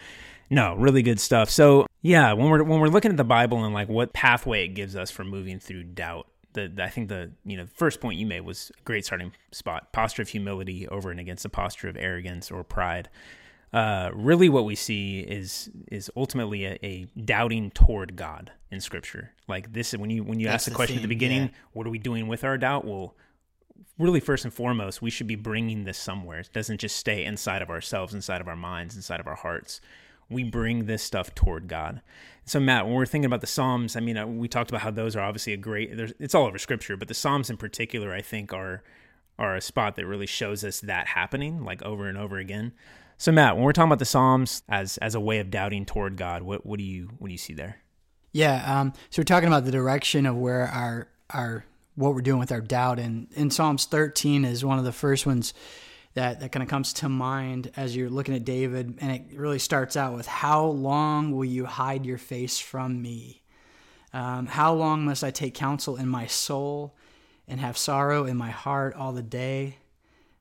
no, 0.49 0.75
really 0.75 1.01
good 1.01 1.19
stuff. 1.19 1.49
So, 1.49 1.87
yeah, 2.01 2.33
when 2.33 2.49
we're 2.49 2.63
when 2.63 2.79
we're 2.79 2.87
looking 2.87 3.11
at 3.11 3.17
the 3.17 3.23
Bible 3.23 3.63
and 3.63 3.73
like 3.73 3.87
what 3.87 4.13
pathway 4.13 4.65
it 4.65 4.69
gives 4.69 4.95
us 4.95 5.11
for 5.11 5.23
moving 5.23 5.59
through 5.59 5.83
doubt. 5.83 6.27
The, 6.53 6.71
I 6.79 6.89
think 6.89 7.09
the 7.09 7.31
you 7.45 7.55
know 7.55 7.67
first 7.75 8.01
point 8.01 8.17
you 8.17 8.25
made 8.25 8.41
was 8.41 8.71
a 8.79 8.81
great 8.81 9.05
starting 9.05 9.31
spot 9.51 9.91
posture 9.91 10.23
of 10.23 10.29
humility 10.29 10.87
over 10.87 11.11
and 11.11 11.19
against 11.19 11.43
the 11.43 11.49
posture 11.49 11.87
of 11.87 11.95
arrogance 11.95 12.49
or 12.49 12.63
pride 12.63 13.09
uh, 13.77 14.09
really 14.15 14.49
what 14.49 14.65
we 14.65 14.73
see 14.73 15.19
is 15.19 15.69
is 15.91 16.09
ultimately 16.15 16.65
a, 16.65 16.79
a, 16.81 17.07
doubting 17.23 17.69
toward 17.69 18.15
God 18.15 18.51
in 18.71 18.81
Scripture. 18.81 19.33
Like 19.47 19.71
this, 19.71 19.91
when 19.91 20.09
you 20.09 20.23
when 20.23 20.39
you 20.39 20.47
That's 20.47 20.63
ask 20.63 20.65
the, 20.65 20.71
the 20.71 20.75
question 20.75 20.95
theme, 20.95 21.01
at 21.01 21.03
the 21.03 21.15
beginning, 21.15 21.41
yeah. 21.43 21.49
what 21.73 21.85
are 21.85 21.91
we 21.91 21.99
doing 21.99 22.27
with 22.27 22.43
our 22.43 22.57
doubt? 22.57 22.85
Well, 22.85 23.15
really, 23.99 24.19
first 24.19 24.45
and 24.45 24.53
foremost, 24.53 25.03
we 25.03 25.11
should 25.11 25.27
be 25.27 25.35
bringing 25.35 25.83
this 25.83 25.99
somewhere. 25.99 26.39
It 26.39 26.49
doesn't 26.53 26.79
just 26.79 26.95
stay 26.95 27.23
inside 27.23 27.61
of 27.61 27.69
ourselves, 27.69 28.15
inside 28.15 28.41
of 28.41 28.47
our 28.47 28.55
minds, 28.55 28.95
inside 28.95 29.19
of 29.19 29.27
our 29.27 29.35
hearts. 29.35 29.79
We 30.27 30.43
bring 30.43 30.87
this 30.87 31.03
stuff 31.03 31.35
toward 31.35 31.67
God. 31.67 32.01
So, 32.45 32.59
Matt, 32.59 32.87
when 32.87 32.95
we're 32.95 33.05
thinking 33.05 33.27
about 33.27 33.41
the 33.41 33.47
Psalms, 33.47 33.95
I 33.95 33.99
mean, 33.99 34.17
uh, 34.17 34.25
we 34.25 34.47
talked 34.47 34.71
about 34.71 34.81
how 34.81 34.89
those 34.89 35.15
are 35.15 35.21
obviously 35.21 35.53
a 35.53 35.57
great. 35.57 35.91
It's 36.19 36.33
all 36.33 36.47
over 36.47 36.57
Scripture, 36.57 36.97
but 36.97 37.09
the 37.09 37.13
Psalms 37.13 37.51
in 37.51 37.57
particular, 37.57 38.11
I 38.11 38.23
think, 38.23 38.53
are 38.53 38.81
are 39.37 39.55
a 39.55 39.61
spot 39.61 39.97
that 39.97 40.07
really 40.07 40.25
shows 40.25 40.63
us 40.63 40.81
that 40.81 41.09
happening, 41.09 41.63
like 41.63 41.83
over 41.83 42.09
and 42.09 42.17
over 42.17 42.39
again. 42.39 42.73
So 43.19 43.31
Matt, 43.31 43.55
when 43.55 43.63
we're 43.63 43.73
talking 43.73 43.89
about 43.89 43.99
the 43.99 44.05
Psalms 44.05 44.61
as 44.69 44.97
as 44.97 45.15
a 45.15 45.19
way 45.19 45.39
of 45.39 45.49
doubting 45.49 45.85
toward 45.85 46.17
God, 46.17 46.43
what 46.43 46.65
what 46.65 46.77
do 46.77 46.83
you 46.83 47.09
what 47.17 47.27
do 47.27 47.31
you 47.31 47.37
see 47.37 47.53
there? 47.53 47.81
Yeah, 48.31 48.79
um, 48.79 48.93
so 49.09 49.19
we're 49.19 49.25
talking 49.25 49.47
about 49.47 49.65
the 49.65 49.71
direction 49.71 50.27
of 50.27 50.35
where 50.35 50.67
our 50.67 51.07
our 51.31 51.65
what 51.95 52.13
we're 52.13 52.21
doing 52.21 52.39
with 52.39 52.51
our 52.51 52.61
doubt, 52.61 52.99
and 52.99 53.27
in 53.33 53.49
Psalms 53.49 53.85
13 53.85 54.45
is 54.45 54.63
one 54.63 54.77
of 54.77 54.85
the 54.85 54.91
first 54.91 55.25
ones 55.25 55.55
that 56.13 56.41
that 56.41 56.51
kind 56.51 56.61
of 56.61 56.69
comes 56.69 56.93
to 56.93 57.09
mind 57.09 57.71
as 57.75 57.95
you're 57.95 58.09
looking 58.09 58.35
at 58.35 58.45
David, 58.45 58.99
and 59.01 59.11
it 59.11 59.23
really 59.35 59.59
starts 59.59 59.97
out 59.97 60.13
with, 60.15 60.27
"How 60.27 60.65
long 60.65 61.31
will 61.31 61.45
you 61.45 61.65
hide 61.65 62.05
your 62.05 62.19
face 62.19 62.59
from 62.59 63.01
me? 63.01 63.41
Um, 64.13 64.45
how 64.45 64.73
long 64.73 65.05
must 65.05 65.23
I 65.23 65.31
take 65.31 65.55
counsel 65.55 65.97
in 65.97 66.07
my 66.07 66.27
soul 66.27 66.95
and 67.47 67.59
have 67.59 67.77
sorrow 67.77 68.25
in 68.25 68.37
my 68.37 68.51
heart 68.51 68.93
all 68.93 69.11
the 69.11 69.23
day?" 69.23 69.77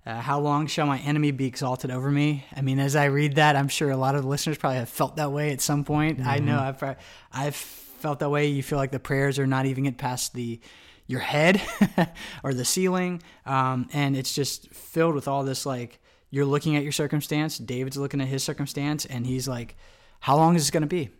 Uh, 0.07 0.21
how 0.21 0.39
long 0.39 0.69
shall 0.69 0.87
my 0.87 0.99
enemy 1.01 1.33
be 1.33 1.47
exalted 1.47 1.91
over 1.91 2.13
me? 2.13 2.45
I 2.55 2.63
mean, 2.63 2.79
as 2.79 2.95
I 2.95 3.07
read 3.07 3.35
that, 3.35 3.57
I'm 3.57 3.67
sure 3.67 3.91
a 3.91 3.97
lot 3.97 4.15
of 4.15 4.23
the 4.23 4.29
listeners 4.29 4.57
probably 4.57 4.79
have 4.79 4.89
felt 4.89 5.17
that 5.17 5.33
way 5.33 5.51
at 5.51 5.61
some 5.61 5.83
point. 5.83 6.21
Mm-hmm. 6.21 6.29
I 6.29 6.39
know 6.39 6.59
mm-hmm. 6.59 6.85
I've 6.85 6.97
I've 7.33 7.57
felt 7.57 8.21
that 8.21 8.31
way. 8.31 8.47
You 8.47 8.63
feel 8.63 8.79
like 8.79 8.93
the 8.93 9.01
prayers 9.01 9.41
are 9.41 9.49
not 9.49 9.67
even 9.67 9.83
get 9.83 9.99
past 9.99 10.33
the 10.33 10.61
your 11.09 11.21
head 11.21 11.61
or 12.45 12.55
the 12.55 12.65
ceiling, 12.65 13.21
um, 13.47 13.89
and 13.93 14.17
it's 14.17 14.33
just 14.33 14.73
filled 14.73 15.17
with 15.17 15.27
all 15.27 15.43
this 15.43 15.67
like 15.67 15.99
you're 16.31 16.47
looking 16.47 16.77
at 16.77 16.85
your 16.85 16.93
circumstance. 16.93 17.59
David's 17.59 17.97
looking 17.97 18.21
at 18.21 18.29
his 18.29 18.45
circumstance, 18.45 19.07
and 19.07 19.27
he's 19.27 19.49
like, 19.49 19.75
"How 20.21 20.37
long 20.37 20.55
is 20.55 20.63
this 20.63 20.71
going 20.71 20.83
to 20.83 20.87
be? 20.87 21.11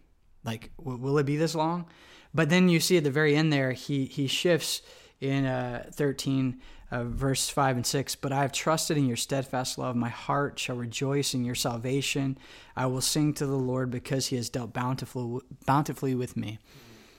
Like, 0.45 0.71
w- 0.79 0.99
will 0.99 1.19
it 1.19 1.27
be 1.27 1.37
this 1.37 1.57
long?" 1.57 1.87
But 2.33 2.51
then 2.51 2.69
you 2.69 2.79
see 2.79 2.99
at 2.99 3.05
the 3.05 3.11
very 3.11 3.35
end 3.35 3.53
there, 3.53 3.73
he 3.73 4.05
he 4.05 4.29
shifts 4.29 4.83
in 5.21 5.45
uh, 5.45 5.91
13 5.93 6.61
uh, 6.91 7.05
verse 7.05 7.49
5 7.49 7.77
and 7.77 7.87
6 7.87 8.15
but 8.17 8.33
i 8.33 8.43
have 8.43 8.53
trusted 8.53 8.97
in 8.97 9.07
your 9.07 9.17
steadfast 9.17 9.79
love. 9.79 9.97
My 9.97 10.09
heart 10.09 10.59
shall 10.59 10.77
rejoice 10.77 11.35
in 11.35 11.45
your 11.45 11.55
salvation. 11.55 12.39
I 12.77 12.87
will 12.87 13.01
sing 13.01 13.35
to 13.35 13.47
the 13.47 13.57
lord 13.57 13.91
because 13.91 14.27
he 14.27 14.37
has 14.37 14.49
dealt 14.49 14.73
bountifully, 14.73 15.41
bountifully 15.65 16.15
with 16.15 16.37
me. 16.37 16.59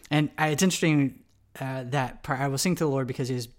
And 0.09 0.29
uh, 0.39 0.45
it's 0.45 0.63
interesting 0.63 1.23
uh, 1.59 1.83
that 1.87 2.25
i 2.29 2.47
will 2.47 2.57
sing 2.57 2.75
to 2.75 2.83
the 2.83 2.89
lord 2.89 3.07
because 3.07 3.29
he 3.29 3.35
has 3.35 3.49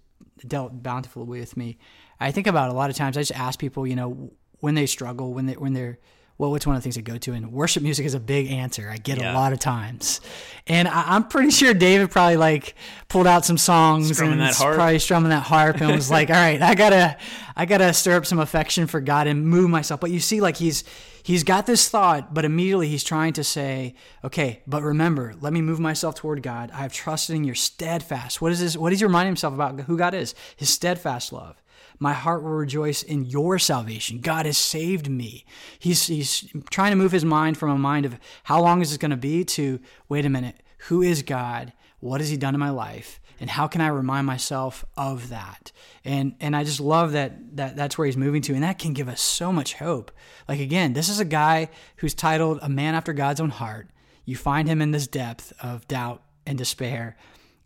dealt 0.47 0.81
bountifully 0.81 1.39
with 1.39 1.57
me. 1.57 1.77
I 2.19 2.31
think 2.31 2.47
about 2.47 2.69
a 2.69 2.73
lot 2.73 2.89
of 2.89 2.95
times 2.95 3.17
i 3.17 3.21
just 3.21 3.31
ask 3.33 3.59
people 3.59 3.85
you 3.85 3.95
know 3.95 4.31
when 4.59 4.75
they 4.75 4.85
struggle 4.85 5.33
when 5.33 5.45
they 5.45 5.53
when 5.53 5.73
they're 5.73 5.99
well, 6.39 6.49
which 6.49 6.65
one 6.65 6.75
of 6.75 6.81
the 6.81 6.83
things 6.83 6.97
I 6.97 7.01
go 7.01 7.17
to? 7.19 7.33
And 7.33 7.51
worship 7.51 7.83
music 7.83 8.07
is 8.07 8.15
a 8.15 8.19
big 8.19 8.49
answer. 8.49 8.89
I 8.89 8.97
get 8.97 9.19
Yeah. 9.19 9.31
a 9.31 9.35
lot 9.35 9.53
of 9.53 9.59
times, 9.59 10.21
and 10.65 10.87
I, 10.87 11.03
I'm 11.15 11.25
pretty 11.27 11.51
sure 11.51 11.73
David 11.75 12.09
probably 12.09 12.37
like 12.37 12.73
pulled 13.09 13.27
out 13.27 13.45
some 13.45 13.57
songs 13.57 14.11
Strumming 14.13 14.39
and 14.39 14.55
probably 14.55 14.97
strumming 14.99 15.29
that 15.29 15.43
harp 15.43 15.79
and 15.81 15.91
was 15.91 16.09
like, 16.09 16.29
"All 16.31 16.35
right, 16.35 16.59
I 16.61 16.73
gotta, 16.73 17.17
I 17.55 17.65
gotta 17.65 17.93
stir 17.93 18.15
up 18.17 18.25
some 18.25 18.39
affection 18.39 18.87
for 18.87 18.99
God 19.01 19.27
and 19.27 19.45
move 19.45 19.69
myself." 19.69 19.99
But 19.99 20.09
you 20.11 20.19
see, 20.19 20.41
like 20.41 20.57
he's 20.57 20.83
he's 21.21 21.43
got 21.43 21.65
this 21.65 21.89
thought, 21.89 22.33
but 22.33 22.45
immediately 22.45 22.87
he's 22.87 23.03
trying 23.03 23.33
to 23.33 23.43
say, 23.43 23.93
"Okay, 24.23 24.61
but 24.65 24.81
remember, 24.81 25.35
let 25.41 25.51
me 25.53 25.61
move 25.61 25.79
myself 25.79 26.15
toward 26.15 26.41
God. 26.41 26.71
I 26.73 26.77
have 26.77 26.93
trusted 26.93 27.35
in 27.35 27.43
your 27.43 27.55
steadfast." 27.55 28.41
What 28.41 28.51
is 28.53 28.59
this? 28.61 28.77
What 28.77 28.93
is 28.93 28.99
he 28.99 29.05
reminding 29.05 29.31
himself 29.31 29.53
about 29.53 29.81
who 29.81 29.97
God 29.97 30.13
is? 30.13 30.33
His 30.55 30.69
steadfast 30.69 31.33
love. 31.33 31.61
My 31.99 32.13
heart 32.13 32.43
will 32.43 32.51
rejoice 32.51 33.03
in 33.03 33.25
your 33.25 33.59
salvation. 33.59 34.21
God 34.21 34.45
has 34.45 34.57
saved 34.57 35.09
me. 35.09 35.45
He's 35.77 36.07
he's 36.07 36.47
trying 36.69 36.91
to 36.91 36.95
move 36.95 37.11
his 37.11 37.25
mind 37.25 37.57
from 37.57 37.69
a 37.69 37.77
mind 37.77 38.05
of 38.05 38.17
how 38.43 38.61
long 38.61 38.81
is 38.81 38.89
this 38.89 38.97
going 38.97 39.11
to 39.11 39.17
be 39.17 39.43
to 39.45 39.79
wait 40.07 40.25
a 40.25 40.29
minute, 40.29 40.63
who 40.87 41.01
is 41.01 41.21
God? 41.23 41.73
What 41.99 42.21
has 42.21 42.29
he 42.29 42.37
done 42.37 42.53
in 42.53 42.59
my 42.59 42.69
life? 42.69 43.19
And 43.41 43.49
how 43.49 43.67
can 43.67 43.81
I 43.81 43.87
remind 43.87 44.27
myself 44.27 44.85
of 44.95 45.29
that? 45.29 45.71
And 46.05 46.35
and 46.39 46.55
I 46.55 46.63
just 46.63 46.79
love 46.79 47.11
that 47.11 47.57
that 47.57 47.75
that's 47.75 47.97
where 47.97 48.05
he's 48.05 48.17
moving 48.17 48.41
to 48.43 48.53
and 48.53 48.63
that 48.63 48.79
can 48.79 48.93
give 48.93 49.09
us 49.09 49.21
so 49.21 49.51
much 49.51 49.75
hope. 49.75 50.11
Like 50.47 50.59
again, 50.59 50.93
this 50.93 51.09
is 51.09 51.19
a 51.19 51.25
guy 51.25 51.69
who's 51.97 52.13
titled 52.13 52.59
a 52.61 52.69
man 52.69 52.95
after 52.95 53.11
God's 53.11 53.41
own 53.41 53.49
heart. 53.49 53.89
You 54.23 54.37
find 54.37 54.67
him 54.67 54.81
in 54.81 54.91
this 54.91 55.07
depth 55.07 55.51
of 55.61 55.87
doubt 55.87 56.23
and 56.45 56.57
despair 56.57 57.17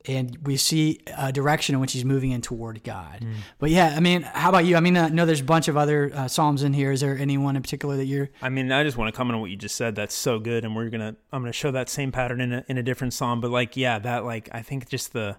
and 0.05 0.37
we 0.43 0.57
see 0.57 0.99
a 1.17 1.31
direction 1.31 1.75
in 1.75 1.81
which 1.81 1.93
he's 1.93 2.03
moving 2.03 2.31
in 2.31 2.41
toward 2.41 2.83
God. 2.83 3.19
Hmm. 3.23 3.33
But 3.57 3.69
yeah, 3.69 3.93
I 3.95 3.99
mean, 3.99 4.23
how 4.23 4.49
about 4.49 4.65
you? 4.65 4.75
I 4.75 4.79
mean, 4.79 4.97
I 4.97 5.09
know 5.09 5.25
there's 5.25 5.41
a 5.41 5.45
bunch 5.45 5.67
of 5.67 5.77
other 5.77 6.11
uh, 6.13 6.27
psalms 6.27 6.63
in 6.63 6.73
here. 6.73 6.91
Is 6.91 7.01
there 7.01 7.17
anyone 7.17 7.55
in 7.55 7.61
particular 7.61 7.95
that 7.97 8.05
you're? 8.05 8.29
I 8.41 8.49
mean, 8.49 8.71
I 8.71 8.83
just 8.83 8.97
want 8.97 9.13
to 9.13 9.17
comment 9.17 9.35
on 9.35 9.41
what 9.41 9.49
you 9.49 9.55
just 9.55 9.75
said. 9.75 9.95
That's 9.95 10.15
so 10.15 10.39
good, 10.39 10.65
and 10.65 10.75
we're 10.75 10.89
gonna 10.89 11.15
I'm 11.31 11.41
gonna 11.41 11.53
show 11.53 11.71
that 11.71 11.89
same 11.89 12.11
pattern 12.11 12.41
in 12.41 12.53
a 12.53 12.65
in 12.67 12.77
a 12.77 12.83
different 12.83 13.13
psalm. 13.13 13.39
But 13.39 13.51
like, 13.51 13.77
yeah, 13.77 13.99
that 13.99 14.25
like 14.25 14.49
I 14.51 14.61
think 14.61 14.89
just 14.89 15.13
the 15.13 15.37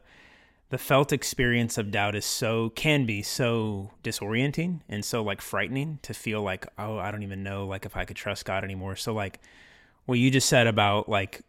the 0.70 0.79
felt 0.79 1.12
experience 1.12 1.79
of 1.79 1.90
doubt 1.90 2.16
is 2.16 2.24
so 2.24 2.70
can 2.70 3.07
be 3.07 3.22
so 3.22 3.92
disorienting 4.03 4.81
and 4.88 5.05
so 5.05 5.22
like 5.22 5.40
frightening 5.40 5.98
to 6.03 6.14
feel 6.14 6.42
like 6.42 6.66
oh 6.79 6.98
I 6.98 7.11
don't 7.11 7.22
even 7.22 7.42
know 7.42 7.66
like 7.66 7.87
if 7.87 7.96
I 7.96 8.05
could 8.05 8.16
trust 8.16 8.44
God 8.44 8.64
anymore. 8.64 8.96
So 8.96 9.12
like 9.12 9.40
what 10.07 10.18
you 10.18 10.31
just 10.31 10.48
said 10.48 10.66
about 10.66 11.09
like 11.09 11.42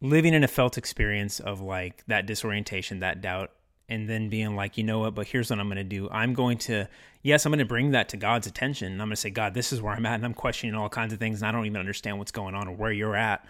living 0.00 0.34
in 0.34 0.44
a 0.44 0.48
felt 0.48 0.78
experience 0.78 1.40
of 1.40 1.60
like 1.60 2.04
that 2.06 2.26
disorientation, 2.26 3.00
that 3.00 3.20
doubt, 3.20 3.50
and 3.88 4.08
then 4.08 4.28
being 4.28 4.54
like, 4.54 4.76
you 4.76 4.84
know 4.84 5.00
what, 5.00 5.14
but 5.14 5.26
here's 5.26 5.50
what 5.50 5.58
I'm 5.58 5.66
going 5.66 5.76
to 5.76 5.84
do. 5.84 6.08
I'm 6.10 6.34
going 6.34 6.58
to, 6.58 6.86
yes, 7.22 7.46
I'm 7.46 7.50
going 7.50 7.58
to 7.58 7.64
bring 7.64 7.92
that 7.92 8.10
to 8.10 8.16
God's 8.16 8.46
attention. 8.46 8.92
And 8.92 9.00
I'm 9.00 9.08
going 9.08 9.16
to 9.16 9.20
say, 9.20 9.30
God, 9.30 9.54
this 9.54 9.72
is 9.72 9.80
where 9.80 9.94
I'm 9.94 10.04
at. 10.04 10.16
And 10.16 10.24
I'm 10.24 10.34
questioning 10.34 10.74
all 10.74 10.90
kinds 10.90 11.12
of 11.12 11.18
things. 11.18 11.40
And 11.40 11.48
I 11.48 11.52
don't 11.52 11.64
even 11.64 11.78
understand 11.78 12.18
what's 12.18 12.30
going 12.30 12.54
on 12.54 12.68
or 12.68 12.74
where 12.74 12.92
you're 12.92 13.16
at. 13.16 13.44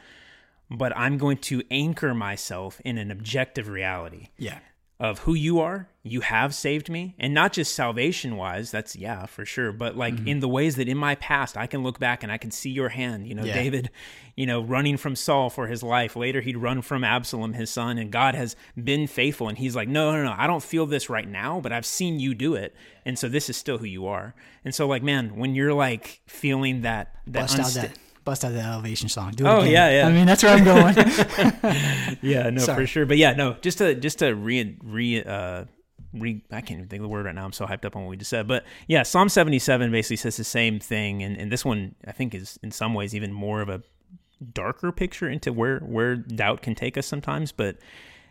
But 0.71 0.97
I'm 0.97 1.19
going 1.19 1.39
to 1.39 1.63
anchor 1.71 2.15
myself 2.15 2.81
in 2.85 2.99
an 2.99 3.11
objective 3.11 3.69
reality 3.69 4.29
Yeah. 4.37 4.59
Of 5.01 5.21
who 5.21 5.35
you 5.35 5.61
are. 5.61 5.89
You 6.03 6.23
have 6.23 6.55
saved 6.55 6.89
me. 6.89 7.15
And 7.19 7.33
not 7.35 7.53
just 7.53 7.75
salvation 7.75 8.37
wise, 8.37 8.71
that's, 8.71 8.97
yeah, 8.97 9.27
for 9.27 9.45
sure. 9.45 9.71
But 9.73 9.97
like 9.97 10.15
Mm-hmm. 10.15 10.27
in 10.29 10.41
the 10.41 10.49
ways 10.49 10.75
that 10.77 10.89
in 10.89 10.97
my 10.97 11.15
past, 11.17 11.57
I 11.57 11.67
can 11.69 11.83
look 11.83 11.99
back 12.01 12.23
and 12.23 12.33
I 12.33 12.39
can 12.39 12.51
see 12.51 12.71
your 12.71 12.89
hand. 12.89 13.29
You 13.29 13.35
know, 13.35 13.45
Yeah. 13.45 13.55
David, 13.55 13.91
you 14.37 14.47
know, 14.47 14.61
running 14.63 14.97
from 14.97 15.15
Saul 15.15 15.51
for 15.51 15.67
his 15.69 15.83
life. 15.83 16.17
Later, 16.17 16.41
he'd 16.41 16.57
run 16.57 16.83
from 16.83 17.05
Absalom, 17.05 17.53
his 17.53 17.71
son. 17.71 17.99
And 17.99 18.11
God 18.11 18.35
has 18.35 18.57
been 18.83 19.07
faithful. 19.07 19.49
And 19.49 19.59
he's 19.59 19.77
like, 19.77 19.89
no, 19.89 20.11
no, 20.13 20.25
no, 20.25 20.35
I 20.37 20.47
don't 20.47 20.63
feel 20.63 20.87
this 20.87 21.09
right 21.11 21.29
now, 21.29 21.61
but 21.61 21.73
I've 21.73 21.87
seen 21.87 22.19
you 22.19 22.35
do 22.35 22.55
it. 22.55 22.75
And 23.05 23.19
so 23.19 23.29
this 23.29 23.49
is 23.49 23.57
still 23.57 23.79
who 23.79 23.87
you 23.87 24.07
are. 24.07 24.35
And 24.65 24.75
so, 24.75 24.87
like, 24.89 25.03
man, 25.03 25.37
when 25.37 25.55
you're 25.55 25.75
like 25.75 26.23
feeling 26.27 26.81
that, 26.83 27.15
that, 27.29 27.51
unsta- 27.51 27.75
that. 27.83 27.99
Bust 28.29 28.45
out 28.45 28.53
that 28.53 28.63
elevation 28.75 29.09
song. 29.09 29.33
Do 29.33 29.47
it 29.47 29.49
Oh, 29.49 29.61
again. 29.61 29.73
yeah, 29.73 29.91
yeah. 30.03 30.07
I 30.07 30.13
mean, 30.13 30.27
that's 30.27 30.43
where 30.43 30.55
I'm 30.55 30.63
going. 30.65 30.95
yeah, 32.21 32.51
no, 32.51 32.59
Sorry. 32.61 32.83
for 32.83 32.87
sure. 32.87 33.07
But 33.07 33.17
yeah, 33.17 33.33
no, 33.33 33.55
just 33.63 33.79
to 33.79 33.95
just 33.95 34.19
to 34.19 34.35
re 34.35 34.77
re 34.85 35.25
uh 35.25 35.65
re 36.13 36.45
I 36.53 36.61
can't 36.61 36.73
even 36.81 36.89
think 36.89 37.01
of 37.01 37.05
the 37.05 37.09
word 37.09 37.25
right 37.25 37.35
now. 37.35 37.47
I'm 37.47 37.55
so 37.55 37.65
hyped 37.67 37.87
up 37.87 37.97
on 37.97 38.03
what 38.03 38.11
we 38.11 38.19
just 38.19 38.29
said. 38.29 38.47
But 38.47 38.65
yeah, 38.87 39.03
Psalm 39.03 39.31
77 39.31 39.91
basically 39.91 40.17
says 40.17 40.37
the 40.37 40.45
same 40.45 40.79
thing, 40.79 41.23
and 41.23 41.39
and 41.39 41.51
this 41.51 41.65
one 41.65 41.95
I 42.07 42.13
think 42.13 42.35
is 42.35 42.59
in 42.63 42.71
some 42.71 42.93
ways 42.93 43.15
even 43.15 43.33
more 43.33 43.63
of 43.63 43.71
a 43.71 43.83
darker 44.53 44.93
picture 44.93 45.27
into 45.27 45.51
where 45.51 45.79
where 45.81 46.15
doubt 46.15 46.61
can 46.61 46.75
take 46.75 46.99
us 46.99 47.07
sometimes, 47.07 47.51
but 47.51 47.79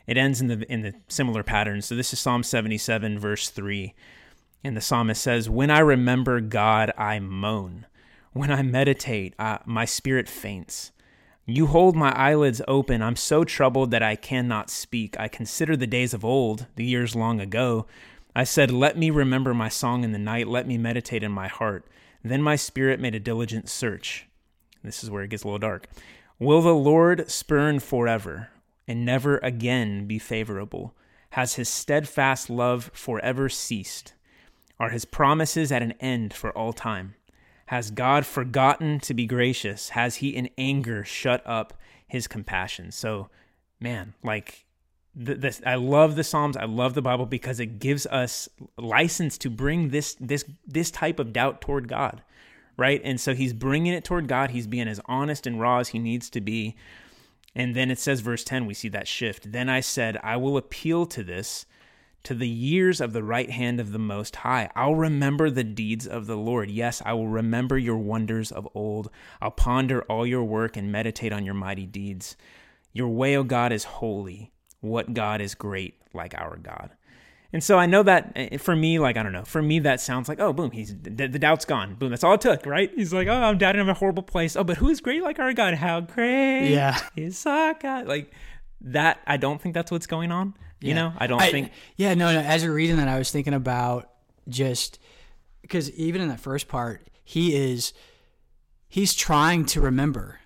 it 0.06 0.16
ends 0.16 0.42
in 0.42 0.46
the 0.48 0.72
in 0.72 0.84
the 0.84 0.94
similar 1.08 1.42
pattern. 1.42 1.82
So 1.82 1.96
this 1.96 2.14
is 2.14 2.20
Psalm 2.20 2.44
77 2.44 3.18
verse 3.18 3.50
3. 3.50 3.96
And 4.64 4.78
the 4.78 4.82
psalmist 4.82 5.24
says, 5.24 5.50
"When 5.50 5.72
I 5.72 5.80
remember 5.80 6.40
God, 6.40 6.92
I 7.00 7.20
moan. 7.20 7.88
When 8.34 8.52
I 8.52 8.62
meditate, 8.62 9.34
my 9.66 9.86
spirit 9.86 10.28
faints." 10.28 10.92
You 11.50 11.68
hold 11.68 11.96
my 11.96 12.12
eyelids 12.12 12.62
open. 12.68 13.02
I'm 13.02 13.16
so 13.16 13.46
troubled 13.46 13.90
that 13.92 14.04
I 14.04 14.18
cannot 14.18 14.70
speak. 14.70 15.18
I 15.18 15.30
consider 15.30 15.78
the 15.78 15.88
days 15.88 16.14
of 16.14 16.26
old, 16.26 16.68
the 16.76 16.84
years 16.84 17.16
long 17.16 17.40
ago. 17.40 17.86
I 18.36 18.44
said, 18.44 18.70
Let 18.70 18.98
me 18.98 19.10
remember 19.10 19.54
my 19.54 19.70
song 19.70 20.04
in 20.04 20.12
the 20.12 20.20
night. 20.20 20.50
Let 20.50 20.68
me 20.68 20.78
meditate 20.78 21.24
in 21.24 21.32
my 21.32 21.48
heart. 21.48 21.88
Then 22.22 22.42
my 22.42 22.58
spirit 22.58 23.00
made 23.00 23.16
a 23.16 23.20
diligent 23.22 23.70
search. 23.70 24.28
This 24.84 25.06
is 25.06 25.10
where 25.10 25.24
it 25.24 25.30
gets 25.30 25.44
a 25.44 25.48
little 25.48 25.58
dark. 25.58 25.88
Will 26.38 26.62
the 26.62 26.76
Lord 26.76 27.32
spurn 27.32 27.80
forever 27.80 28.50
and 28.86 29.06
never 29.06 29.38
again 29.38 30.06
be 30.06 30.20
favorable? 30.20 30.96
Has 31.32 31.56
his 31.56 31.70
steadfast 31.70 32.50
love 32.50 32.92
forever 32.94 33.48
ceased? 33.48 34.14
Are 34.82 34.90
his 34.90 35.06
promises 35.06 35.72
at 35.72 35.82
an 35.82 35.94
end 35.94 36.34
for 36.34 36.52
all 36.52 36.74
time? 36.74 37.16
Has 37.68 37.92
God 37.92 38.26
forgotten 38.26 39.00
to 39.02 39.14
be 39.14 39.26
gracious? 39.26 39.90
Has 39.90 40.18
he 40.18 40.30
in 40.30 40.50
anger 40.58 41.04
shut 41.04 41.44
up 41.46 41.74
his 42.08 42.28
compassion? 42.28 42.92
So, 42.92 43.30
man, 43.80 44.14
like 44.24 44.66
this, 45.14 45.62
I 45.66 45.76
love 45.76 46.16
the 46.16 46.24
Psalms. 46.24 46.56
I 46.56 46.66
love 46.66 46.94
the 46.94 47.02
Bible 47.02 47.26
because 47.26 47.60
it 47.60 47.80
gives 47.80 48.06
us 48.06 48.48
license 48.78 49.38
to 49.40 49.50
bring 49.50 49.90
this 49.90 50.16
this 50.20 50.46
this 50.66 50.92
type 50.92 51.20
of 51.20 51.34
doubt 51.34 51.60
toward 51.60 51.88
God, 51.88 52.22
right? 52.78 53.02
And 53.04 53.20
so 53.20 53.34
he's 53.34 53.54
bringing 53.54 53.94
it 53.94 54.06
toward 54.06 54.28
God. 54.28 54.52
He's 54.52 54.68
being 54.68 54.88
as 54.88 55.02
honest 55.06 55.46
and 55.46 55.60
raw 55.60 55.80
as 55.80 55.90
he 55.90 56.00
needs 56.00 56.30
to 56.32 56.42
be. 56.42 56.76
And 57.54 57.76
then 57.76 57.90
it 57.90 57.98
says, 57.98 58.20
verse 58.20 58.44
10, 58.44 58.68
we 58.68 58.76
see 58.76 58.90
that 58.90 59.08
shift. 59.08 59.52
Then 59.52 59.68
I 59.68 59.80
said, 59.80 60.18
I 60.24 60.38
will 60.38 60.58
appeal 60.58 61.08
to 61.08 61.24
this, 61.24 61.66
to 62.28 62.34
the 62.34 62.48
years 62.48 63.00
of 63.00 63.14
the 63.14 63.24
right 63.24 63.50
hand 63.50 63.80
of 63.80 63.94
the 63.94 63.98
Most 64.00 64.36
High. 64.36 64.70
I'll 64.76 64.96
remember 64.96 65.50
the 65.50 65.64
deeds 65.64 66.06
of 66.06 66.28
the 66.28 66.36
Lord. 66.36 66.70
Yes, 66.70 67.02
I 67.06 67.14
will 67.14 67.30
remember 67.30 67.78
your 67.78 67.96
wonders 67.96 68.52
of 68.52 68.68
old. 68.76 69.10
I'll 69.42 69.50
ponder 69.50 70.02
all 70.10 70.28
your 70.28 70.44
work 70.44 70.76
and 70.76 70.92
meditate 70.92 71.32
on 71.32 71.46
your 71.46 71.54
mighty 71.54 71.86
deeds. 71.86 72.36
Your 72.92 73.08
way, 73.08 73.38
O 73.38 73.44
God, 73.44 73.72
is 73.72 73.86
holy. 73.86 74.52
What 74.82 75.14
God 75.14 75.40
is 75.40 75.56
great 75.56 76.02
like 76.14 76.36
our 76.38 76.58
God? 76.58 76.90
And 77.54 77.64
so 77.64 77.80
I 77.80 77.86
know 77.86 78.04
that 78.04 78.34
eh, 78.36 78.58
for 78.58 78.76
me, 78.76 79.00
like, 79.00 79.16
I 79.16 79.24
don't 79.24 79.32
know, 79.32 79.46
for 79.46 79.62
me, 79.62 79.80
that 79.80 80.02
sounds 80.02 80.28
like, 80.28 80.42
oh, 80.42 80.52
boom, 80.52 80.72
he's 80.72 80.94
the, 81.02 81.28
the 81.30 81.40
doubt's 81.40 81.64
gone. 81.64 81.96
Boom, 81.96 82.10
that's 82.10 82.26
all 82.26 82.34
it 82.34 82.42
took, 82.42 82.66
right? 82.66 82.92
He's 82.94 83.14
like, 83.14 83.30
oh, 83.30 83.32
I'm 83.42 83.58
doubting 83.58 83.80
I'm 83.80 83.88
in 83.88 83.92
a 83.92 83.98
horrible 83.98 84.24
place. 84.24 84.58
Oh, 84.58 84.66
but 84.66 84.76
who 84.76 84.90
is 84.90 85.00
great 85.00 85.24
like 85.24 85.40
our 85.40 85.54
God? 85.54 85.76
How 85.76 86.02
great 86.02 86.72
Yeah. 86.72 87.00
is 87.16 87.46
our 87.46 87.74
God? 87.74 88.06
Like, 88.06 88.34
that, 88.82 89.22
I 89.26 89.38
don't 89.38 89.62
think 89.62 89.74
that's 89.76 89.92
what's 89.92 90.08
going 90.08 90.30
on. 90.34 90.56
You 90.80 90.90
Yeah. 90.90 90.96
know, 90.96 91.14
I 91.18 91.28
don't 91.28 91.42
I- 91.42 91.52
think. 91.52 91.72
Yeah, 91.96 92.14
no, 92.14 92.32
no. 92.34 92.40
As 92.40 92.64
you're 92.64 92.74
reading 92.74 92.98
that, 92.98 93.08
I 93.08 93.18
was 93.18 93.32
thinking 93.32 93.54
about 93.54 94.10
just 94.48 95.00
because 95.62 95.92
even 95.92 96.22
in 96.22 96.28
that 96.30 96.40
first 96.40 96.68
part, 96.68 97.08
he 97.24 97.56
is 97.56 97.94
he's 98.88 99.14
trying 99.14 99.66
to 99.66 99.82
remember, 99.82 100.40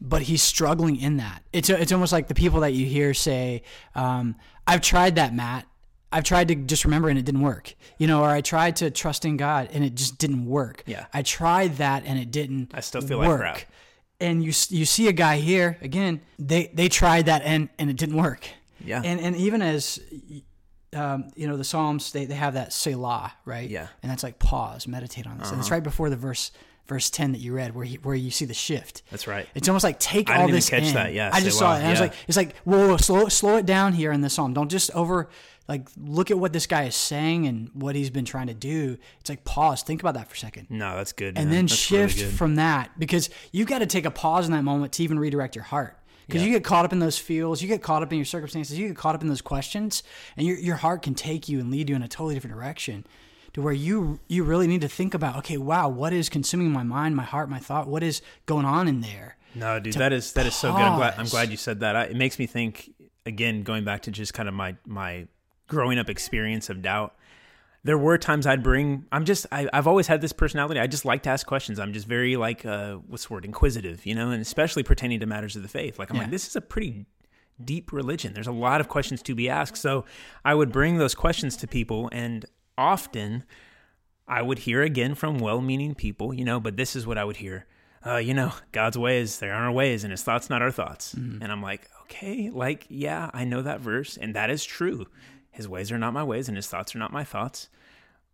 but 0.00 0.22
he's 0.22 0.42
struggling 0.42 0.96
in 0.96 1.16
that. 1.16 1.42
It's 1.52 1.70
it's 1.70 1.92
almost 1.92 2.12
like 2.12 2.28
the 2.28 2.34
people 2.34 2.60
that 2.60 2.72
you 2.74 2.86
hear 2.86 3.14
say, 3.14 3.62
um, 3.94 4.36
"I've 4.66 4.82
tried 4.82 5.16
that, 5.16 5.34
Matt. 5.34 5.66
I've 6.12 6.24
tried 6.24 6.48
to 6.48 6.54
just 6.54 6.84
remember 6.84 7.08
and 7.08 7.18
it 7.18 7.24
didn't 7.24 7.40
work." 7.42 7.74
You 7.98 8.06
know, 8.06 8.22
or 8.22 8.28
I 8.28 8.40
tried 8.40 8.76
to 8.76 8.90
trust 8.90 9.24
in 9.24 9.36
God 9.36 9.68
and 9.72 9.84
it 9.84 9.94
just 9.94 10.18
didn't 10.18 10.46
work. 10.46 10.82
Yeah. 10.86 11.06
I 11.12 11.22
tried 11.22 11.78
that 11.78 12.04
and 12.06 12.18
it 12.18 12.30
didn't. 12.30 12.70
I 12.74 12.80
still 12.80 13.00
feel 13.00 13.18
like 13.18 13.28
work. 13.28 13.40
crap. 13.40 13.60
And 14.20 14.42
you 14.44 14.52
you 14.70 14.84
see 14.84 15.08
a 15.08 15.12
guy 15.12 15.38
here 15.38 15.78
again. 15.80 16.20
They 16.38 16.70
they 16.74 16.88
tried 16.88 17.26
that 17.26 17.42
and 17.42 17.68
and 17.78 17.88
it 17.90 17.96
didn't 17.96 18.16
work. 18.16 18.48
Yeah. 18.84 19.02
And 19.04 19.20
and 19.20 19.36
even 19.36 19.62
as 19.62 20.00
um, 20.94 21.30
you 21.36 21.46
know, 21.46 21.56
the 21.56 21.64
Psalms 21.64 22.12
they, 22.12 22.24
they 22.24 22.34
have 22.34 22.54
that 22.54 22.72
Selah, 22.72 23.32
right? 23.44 23.68
Yeah. 23.68 23.88
And 24.02 24.10
that's 24.10 24.22
like 24.22 24.38
pause, 24.38 24.86
meditate 24.86 25.26
on 25.26 25.38
this. 25.38 25.48
And 25.48 25.54
Uh-huh. 25.54 25.60
it's 25.60 25.70
right 25.70 25.82
before 25.82 26.08
the 26.10 26.16
verse 26.16 26.50
verse 26.86 27.10
ten 27.10 27.32
that 27.32 27.38
you 27.40 27.52
read, 27.52 27.74
where 27.74 27.84
he, 27.84 27.96
where 27.96 28.14
you 28.14 28.30
see 28.30 28.46
the 28.46 28.54
shift. 28.54 29.02
That's 29.10 29.26
right. 29.26 29.46
It's 29.54 29.68
almost 29.68 29.84
like 29.84 29.98
take 30.00 30.30
all 30.30 30.48
this 30.48 30.70
catch 30.70 30.84
in. 30.84 30.94
that. 30.94 31.12
Yeah, 31.12 31.30
I 31.32 31.42
just 31.42 31.58
saw 31.58 31.74
it, 31.74 31.78
and 31.80 31.86
I 31.86 31.90
was 31.90 32.00
like, 32.00 32.14
it's 32.26 32.36
like 32.36 32.56
whoa, 32.64 32.88
whoa, 32.88 32.96
slow 32.96 33.28
slow 33.28 33.56
it 33.56 33.66
down 33.66 33.92
here 33.92 34.10
in 34.12 34.22
the 34.22 34.30
psalm. 34.30 34.54
Don't 34.54 34.70
just 34.70 34.90
over 34.92 35.28
like 35.68 35.86
look 35.98 36.30
at 36.30 36.38
what 36.38 36.54
this 36.54 36.66
guy 36.66 36.84
is 36.84 36.94
saying 36.96 37.46
and 37.46 37.68
what 37.74 37.94
he's 37.94 38.08
been 38.08 38.24
trying 38.24 38.46
to 38.46 38.54
do. 38.54 38.96
It's 39.20 39.28
like 39.28 39.44
pause, 39.44 39.82
think 39.82 40.00
about 40.00 40.14
that 40.14 40.26
for 40.28 40.34
a 40.34 40.38
second 40.38 40.68
No, 40.70 40.96
that's 40.96 41.12
good. 41.12 41.36
and 41.36 41.48
man. 41.48 41.50
then 41.50 41.66
That's 41.66 41.74
shift 41.74 42.16
good. 42.16 42.30
from 42.32 42.54
that 42.54 42.98
because 42.98 43.28
you've 43.52 43.68
got 43.68 43.80
to 43.80 43.86
take 43.86 44.06
a 44.06 44.10
pause 44.10 44.46
in 44.46 44.52
that 44.52 44.64
moment 44.64 44.94
to 44.94 45.02
even 45.02 45.18
redirect 45.18 45.54
your 45.56 45.64
heart 45.64 45.98
because 46.28 46.42
Yeah. 46.42 46.46
you 46.48 46.52
get 46.54 46.62
caught 46.62 46.84
up 46.84 46.92
in 46.92 47.00
those 47.00 47.18
feels 47.18 47.60
you 47.62 47.66
get 47.66 47.82
caught 47.82 48.02
up 48.04 48.12
in 48.12 48.18
your 48.18 48.24
circumstances 48.24 48.78
you 48.78 48.86
get 48.88 48.96
caught 48.96 49.16
up 49.16 49.22
in 49.22 49.28
those 49.28 49.40
questions 49.42 50.02
and 50.36 50.46
your, 50.46 50.56
your 50.58 50.76
heart 50.76 51.02
can 51.02 51.14
take 51.14 51.48
you 51.48 51.58
and 51.58 51.70
lead 51.72 51.88
you 51.90 51.96
in 51.96 52.02
a 52.02 52.08
totally 52.08 52.34
different 52.34 52.54
direction 52.54 53.04
to 53.54 53.62
where 53.62 53.72
you 53.72 54.20
you 54.28 54.44
really 54.44 54.66
need 54.66 54.82
to 54.82 54.88
think 54.88 55.14
about 55.14 55.34
okay 55.36 55.56
wow 55.56 55.88
what 55.88 56.12
is 56.12 56.28
consuming 56.28 56.70
my 56.70 56.82
mind 56.84 57.16
my 57.16 57.24
heart 57.24 57.48
my 57.50 57.58
thought? 57.58 57.88
What 57.88 58.02
is 58.04 58.20
going 58.46 58.66
on 58.66 58.86
in 58.86 59.00
there? 59.00 59.36
No 59.54 59.80
dude 59.80 59.94
that 59.94 60.12
is 60.12 60.34
that 60.34 60.46
is 60.46 60.54
so 60.54 60.70
good. 60.72 60.82
I'm 60.82 60.96
glad 60.98 61.14
i'm 61.16 61.26
glad 61.26 61.50
you 61.50 61.56
said 61.56 61.80
that. 61.80 61.96
I, 61.96 62.02
it 62.04 62.16
makes 62.16 62.38
me 62.38 62.46
think 62.46 62.92
again 63.26 63.62
going 63.62 63.84
back 63.84 64.02
to 64.02 64.10
just 64.10 64.34
kind 64.34 64.48
of 64.48 64.54
my 64.54 64.76
my 64.86 65.26
growing 65.66 65.98
up 65.98 66.08
experience 66.10 66.68
of 66.70 66.82
doubt 66.82 67.14
there 67.84 67.96
were 67.98 68.18
times 68.18 68.46
I'd 68.46 68.62
bring. 68.62 69.04
I'm 69.12 69.24
just. 69.24 69.46
I, 69.52 69.68
I've 69.72 69.86
always 69.86 70.06
had 70.08 70.20
this 70.20 70.32
personality. 70.32 70.80
I 70.80 70.86
just 70.86 71.04
like 71.04 71.22
to 71.24 71.30
ask 71.30 71.46
questions. 71.46 71.78
I'm 71.78 71.92
just 71.92 72.06
very 72.06 72.36
like, 72.36 72.66
uh, 72.66 72.94
what's 73.06 73.26
the 73.26 73.34
word, 73.34 73.44
inquisitive, 73.44 74.04
you 74.04 74.14
know, 74.14 74.30
and 74.30 74.42
especially 74.42 74.82
pertaining 74.82 75.20
to 75.20 75.26
matters 75.26 75.56
of 75.56 75.62
the 75.62 75.68
faith. 75.68 75.98
Like 75.98 76.10
I'm 76.10 76.16
Yeah. 76.16 76.22
like, 76.22 76.30
this 76.32 76.46
is 76.48 76.56
a 76.56 76.60
pretty 76.60 77.06
deep 77.64 77.92
religion. 77.92 78.34
There's 78.34 78.46
a 78.46 78.52
lot 78.52 78.80
of 78.80 78.88
questions 78.88 79.22
to 79.22 79.34
be 79.34 79.48
asked. 79.48 79.76
So 79.80 80.04
I 80.44 80.54
would 80.54 80.72
bring 80.72 80.98
those 80.98 81.14
questions 81.14 81.56
to 81.58 81.66
people, 81.66 82.08
and 82.12 82.44
often 82.76 83.44
I 84.26 84.42
would 84.42 84.60
hear 84.60 84.82
again 84.82 85.14
from 85.14 85.38
well-meaning 85.38 85.94
people, 85.94 86.34
you 86.34 86.44
know. 86.44 86.60
But 86.60 86.76
this 86.76 86.94
is 86.96 87.06
what 87.06 87.16
I 87.18 87.24
would 87.24 87.36
hear. 87.36 87.66
Uh, 88.06 88.16
you 88.16 88.32
know, 88.32 88.52
God's 88.72 88.96
ways, 88.96 89.38
they 89.40 89.48
aren't 89.50 89.64
our 89.66 89.72
ways, 89.72 90.04
and 90.04 90.10
His 90.12 90.22
thoughts 90.22 90.48
not 90.50 90.62
our 90.62 90.70
thoughts. 90.70 91.14
And 91.14 91.44
I'm 91.50 91.62
like, 91.62 91.88
okay, 92.04 92.48
like, 92.48 92.86
yeah, 92.88 93.28
I 93.34 93.44
know 93.44 93.60
that 93.62 93.80
verse, 93.80 94.16
and 94.16 94.34
that 94.36 94.50
is 94.50 94.64
true. 94.64 95.06
His 95.50 95.68
ways 95.68 95.90
are 95.90 95.98
not 95.98 96.12
my 96.12 96.24
ways, 96.24 96.48
and 96.48 96.56
His 96.56 96.66
thoughts 96.66 96.94
are 96.94 96.98
not 96.98 97.12
my 97.12 97.24
thoughts 97.24 97.68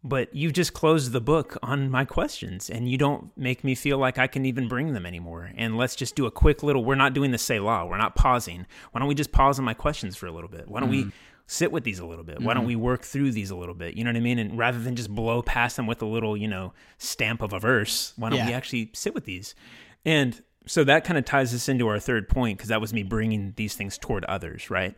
but 0.05 0.35
you've 0.35 0.53
just 0.53 0.75
closed 0.75 1.13
the 1.13 1.21
book 1.21 1.57
on 1.63 1.89
my 1.89 2.05
questions 2.05 2.69
and 2.69 2.87
you 2.87 2.99
don't 2.99 3.35
make 3.39 3.65
me 3.65 3.75
feel 3.75 3.97
like 3.97 4.19
I 4.19 4.27
can 4.27 4.45
even 4.45 4.69
bring 4.69 4.93
them 4.93 5.07
anymore. 5.07 5.51
And 5.57 5.79
let's 5.79 5.97
just 5.97 6.15
do 6.15 6.27
a 6.27 6.31
quick 6.31 6.63
little, 6.63 6.85
we're 6.85 6.95
not 6.95 7.15
doing 7.15 7.31
the 7.31 7.39
Selah. 7.39 7.87
We're 7.87 7.97
not 7.97 8.15
pausing. 8.15 8.67
Why 8.93 8.99
don't 8.99 9.09
we 9.09 9.15
just 9.15 9.33
pause 9.33 9.59
on 9.59 9.65
my 9.65 9.73
questions 9.73 10.15
for 10.15 10.27
a 10.27 10.31
little 10.31 10.51
bit? 10.51 10.69
Why 10.69 10.81
don't 10.81 10.91
we 10.91 11.05
mm. 11.05 11.13
sit 11.47 11.73
with 11.73 11.85
these 11.85 12.01
a 12.01 12.05
little 12.05 12.23
bit? 12.23 12.43
Why 12.43 12.53
don't 12.53 12.65
mm-hmm. 12.65 12.69
we 12.69 12.77
work 12.77 13.03
through 13.03 13.33
these 13.33 13.51
a 13.51 13.57
little 13.57 13.75
bit? 13.75 13.97
You 13.97 14.05
know 14.05 14.11
what 14.11 14.19
I 14.19 14.21
mean? 14.21 14.39
And 14.39 14.59
rather 14.59 14.79
than 14.79 14.95
just 14.95 15.09
blow 15.09 15.41
past 15.41 15.77
them 15.77 15.87
with 15.87 16.03
a 16.03 16.07
little, 16.07 16.37
you 16.37 16.49
know, 16.49 16.75
stamp 16.99 17.41
of 17.41 17.55
a 17.55 17.59
verse, 17.59 18.13
why 18.17 18.29
don't 18.29 18.45
we 18.45 18.53
actually 18.53 18.91
sit 18.93 19.15
with 19.15 19.25
these? 19.25 19.55
And 20.05 20.43
so 20.67 20.85
that 20.85 21.05
kind 21.05 21.17
of 21.17 21.25
ties 21.25 21.55
us 21.55 21.67
into 21.67 21.89
our 21.89 21.99
third 21.99 22.29
point 22.29 22.59
because 22.59 22.69
that 22.69 22.81
was 22.81 22.93
me 22.93 23.05
bringing 23.05 23.55
these 23.57 23.75
things 23.75 23.97
toward 23.97 24.27
others, 24.27 24.69
right? 24.69 24.95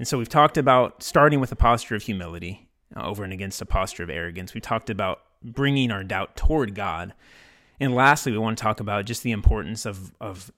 And 0.00 0.08
so 0.08 0.16
we've 0.16 0.30
talked 0.30 0.56
about 0.56 1.02
starting 1.02 1.40
with 1.40 1.52
a 1.52 1.56
posture 1.56 1.94
of 1.94 2.02
humility 2.02 2.66
uh, 2.96 3.02
over 3.02 3.22
and 3.22 3.34
against 3.34 3.60
a 3.60 3.66
posture 3.66 4.02
of 4.02 4.08
arrogance. 4.08 4.54
We 4.54 4.60
talked 4.62 4.88
about 4.88 5.20
bringing 5.42 5.90
our 5.90 6.02
doubt 6.02 6.36
toward 6.36 6.74
God. 6.74 7.12
And 7.78 7.94
lastly, 7.94 8.32
we 8.32 8.38
want 8.38 8.56
to 8.56 8.62
talk 8.62 8.80
about 8.80 9.04
just 9.04 9.22
the 9.22 9.30
importance 9.30 9.84
of, 9.84 10.14
of 10.18 10.50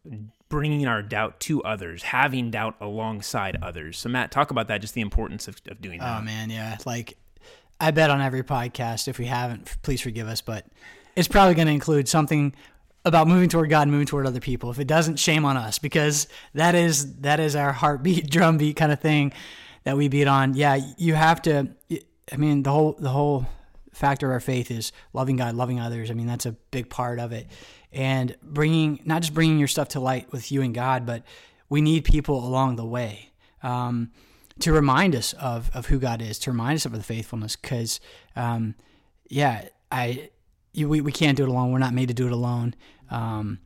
bringing 0.49 0.87
our 0.87 1.03
doubt 1.03 1.41
to 1.41 1.61
others, 1.65 2.05
having 2.05 2.53
doubt 2.53 2.77
alongside 2.81 3.59
others. 3.61 3.99
So, 3.99 4.09
Matt, 4.09 4.31
talk 4.31 4.53
about 4.53 4.69
that, 4.69 4.81
just 4.81 4.95
the 4.95 5.01
importance 5.01 5.49
of, 5.49 5.61
of 5.69 5.81
doing 5.81 5.99
that. 5.99 6.21
Oh 6.21 6.23
man, 6.23 6.49
yeah. 6.49 6.79
Like 6.87 7.17
I 7.81 7.91
bet 7.91 8.11
on 8.11 8.21
every 8.21 8.45
podcast. 8.45 9.09
If 9.09 9.19
we 9.19 9.27
haven't, 9.27 9.77
please 9.83 10.01
forgive 10.01 10.29
us. 10.29 10.41
But 10.41 10.67
it's 11.17 11.27
probably 11.27 11.57
going 11.57 11.67
to 11.67 11.75
include 11.75 12.07
something 12.07 12.55
about 13.05 13.27
moving 13.27 13.49
toward 13.49 13.71
God, 13.71 13.83
and 13.83 13.91
moving 13.91 14.07
toward 14.07 14.27
other 14.27 14.41
people. 14.41 14.71
If 14.71 14.79
it 14.79 14.87
doesn't, 14.87 15.19
shame 15.19 15.45
on 15.45 15.57
us 15.57 15.79
because 15.79 16.29
that 16.55 16.75
is 16.75 17.17
that 17.17 17.41
is 17.41 17.57
our 17.57 17.73
heartbeat, 17.73 18.31
drumbeat 18.31 18.77
kind 18.77 18.93
of 18.93 19.01
thing 19.01 19.33
that 19.85 19.97
we 19.97 20.09
beat 20.09 20.29
on. 20.29 20.55
Yeah, 20.55 20.79
you 20.97 21.15
have 21.15 21.43
to. 21.43 21.69
I 22.31 22.37
mean, 22.37 22.63
the 22.63 22.71
whole 22.71 22.93
the 22.99 23.11
whole 23.11 23.47
factor 23.93 24.27
of 24.27 24.33
our 24.33 24.41
faith 24.41 24.71
is 24.71 24.93
loving 25.13 25.37
God, 25.37 25.55
loving 25.55 25.81
others. 25.81 26.11
I 26.11 26.15
mean, 26.15 26.27
that's 26.27 26.47
a 26.47 26.53
big 26.53 26.89
part 26.89 27.19
of 27.19 27.33
it, 27.33 27.49
and 27.93 28.37
bringing 28.43 29.01
not 29.05 29.23
just 29.23 29.35
bringing 29.35 29.59
your 29.59 29.69
stuff 29.69 29.89
to 29.89 30.01
light 30.01 30.33
with 30.33 30.53
you 30.53 30.63
and 30.63 30.75
God, 30.75 31.05
but 31.05 31.23
we 31.69 31.81
need 31.81 32.05
people 32.05 32.47
along 32.47 32.77
the 32.77 32.85
way. 32.85 33.31
Um, 33.63 34.11
to 34.61 34.73
remind 34.73 35.17
us 35.17 35.33
of, 35.35 35.71
of 35.75 35.87
who 35.87 35.99
God 35.99 36.21
is, 36.21 36.39
to 36.41 36.51
remind 36.51 36.77
us 36.77 36.85
of 36.85 36.93
the 36.93 37.03
faithfulness. 37.03 37.57
Because, 37.57 38.01
um, 38.37 38.75
yeah, 39.29 39.69
I 39.91 40.31
you, 40.73 40.89
we 40.89 41.01
we 41.01 41.13
can't 41.13 41.37
do 41.37 41.45
it 41.45 41.49
alone. 41.49 41.73
We're 41.73 41.79
not 41.79 41.95
made 41.95 42.09
to 42.09 42.15
do 42.15 42.27
it 42.27 42.33
alone. 42.33 42.75
Um, 43.11 43.59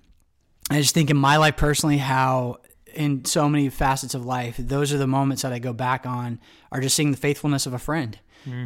I 0.71 0.81
just 0.81 0.95
think 0.95 1.11
in 1.11 1.17
my 1.17 1.37
life 1.37 1.57
personally, 1.57 1.99
how 1.99 2.59
in 2.95 3.25
so 3.25 3.49
many 3.49 3.69
facets 3.69 4.15
of 4.15 4.25
life, 4.25 4.57
those 4.57 4.93
are 4.93 4.99
the 4.99 5.07
moments 5.07 5.43
that 5.43 5.53
I 5.53 5.59
go 5.59 5.73
back 5.73 6.07
on, 6.07 6.41
are 6.73 6.81
just 6.81 6.97
seeing 6.97 7.11
the 7.11 7.17
faithfulness 7.17 7.67
of 7.67 7.75
a 7.75 7.79
friend. 7.79 8.19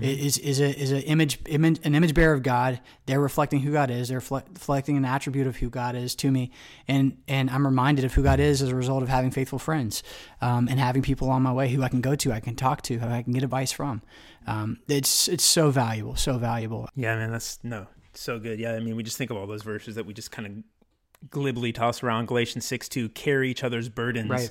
Is 0.02 0.36
is 0.36 0.60
a 0.60 0.78
is 0.78 0.92
an 0.92 1.00
image, 1.02 1.38
image 1.46 1.80
an 1.84 1.94
image 1.94 2.12
bearer 2.12 2.34
of 2.34 2.42
God. 2.42 2.80
They're 3.06 3.20
reflecting 3.20 3.60
who 3.60 3.72
God 3.72 3.90
is. 3.90 4.08
They're 4.08 4.18
reflect, 4.18 4.48
reflecting 4.52 4.98
an 4.98 5.06
attribute 5.06 5.46
of 5.46 5.56
who 5.56 5.70
God 5.70 5.94
is 5.94 6.14
to 6.16 6.30
me, 6.30 6.50
and 6.86 7.16
and 7.26 7.48
I'm 7.48 7.64
reminded 7.64 8.04
of 8.04 8.12
who 8.12 8.22
God 8.22 8.40
is 8.40 8.60
as 8.60 8.68
a 8.68 8.74
result 8.74 9.02
of 9.02 9.08
having 9.08 9.30
faithful 9.30 9.58
friends, 9.58 10.02
um, 10.42 10.68
and 10.68 10.78
having 10.78 11.00
people 11.00 11.30
on 11.30 11.40
my 11.40 11.52
way 11.52 11.70
who 11.70 11.82
I 11.82 11.88
can 11.88 12.02
go 12.02 12.14
to, 12.14 12.30
I 12.30 12.40
can 12.40 12.56
talk 12.56 12.82
to, 12.82 12.98
who 12.98 13.06
I 13.06 13.22
can 13.22 13.32
get 13.32 13.42
advice 13.42 13.72
from. 13.72 14.02
Um, 14.46 14.80
it's 14.86 15.28
it's 15.28 15.44
so 15.44 15.70
valuable, 15.70 16.14
so 16.14 16.36
valuable. 16.36 16.90
Yeah, 16.94 17.16
man, 17.16 17.30
that's 17.30 17.58
no, 17.62 17.86
so 18.20 18.38
good. 18.38 18.60
Yeah, 18.60 18.72
I 18.74 18.80
mean, 18.80 18.96
we 18.96 19.02
just 19.02 19.16
think 19.16 19.30
of 19.30 19.36
all 19.36 19.46
those 19.46 19.62
verses 19.62 19.94
that 19.94 20.06
we 20.06 20.12
just 20.14 20.30
kind 20.30 20.46
of 20.46 21.30
glibly 21.30 21.72
toss 21.72 22.02
around. 22.02 22.26
Galatians 22.26 22.64
6 22.66 22.88
2, 22.88 23.08
carry 23.10 23.50
each 23.50 23.64
other's 23.64 23.88
burdens 23.88 24.30
Right. 24.30 24.50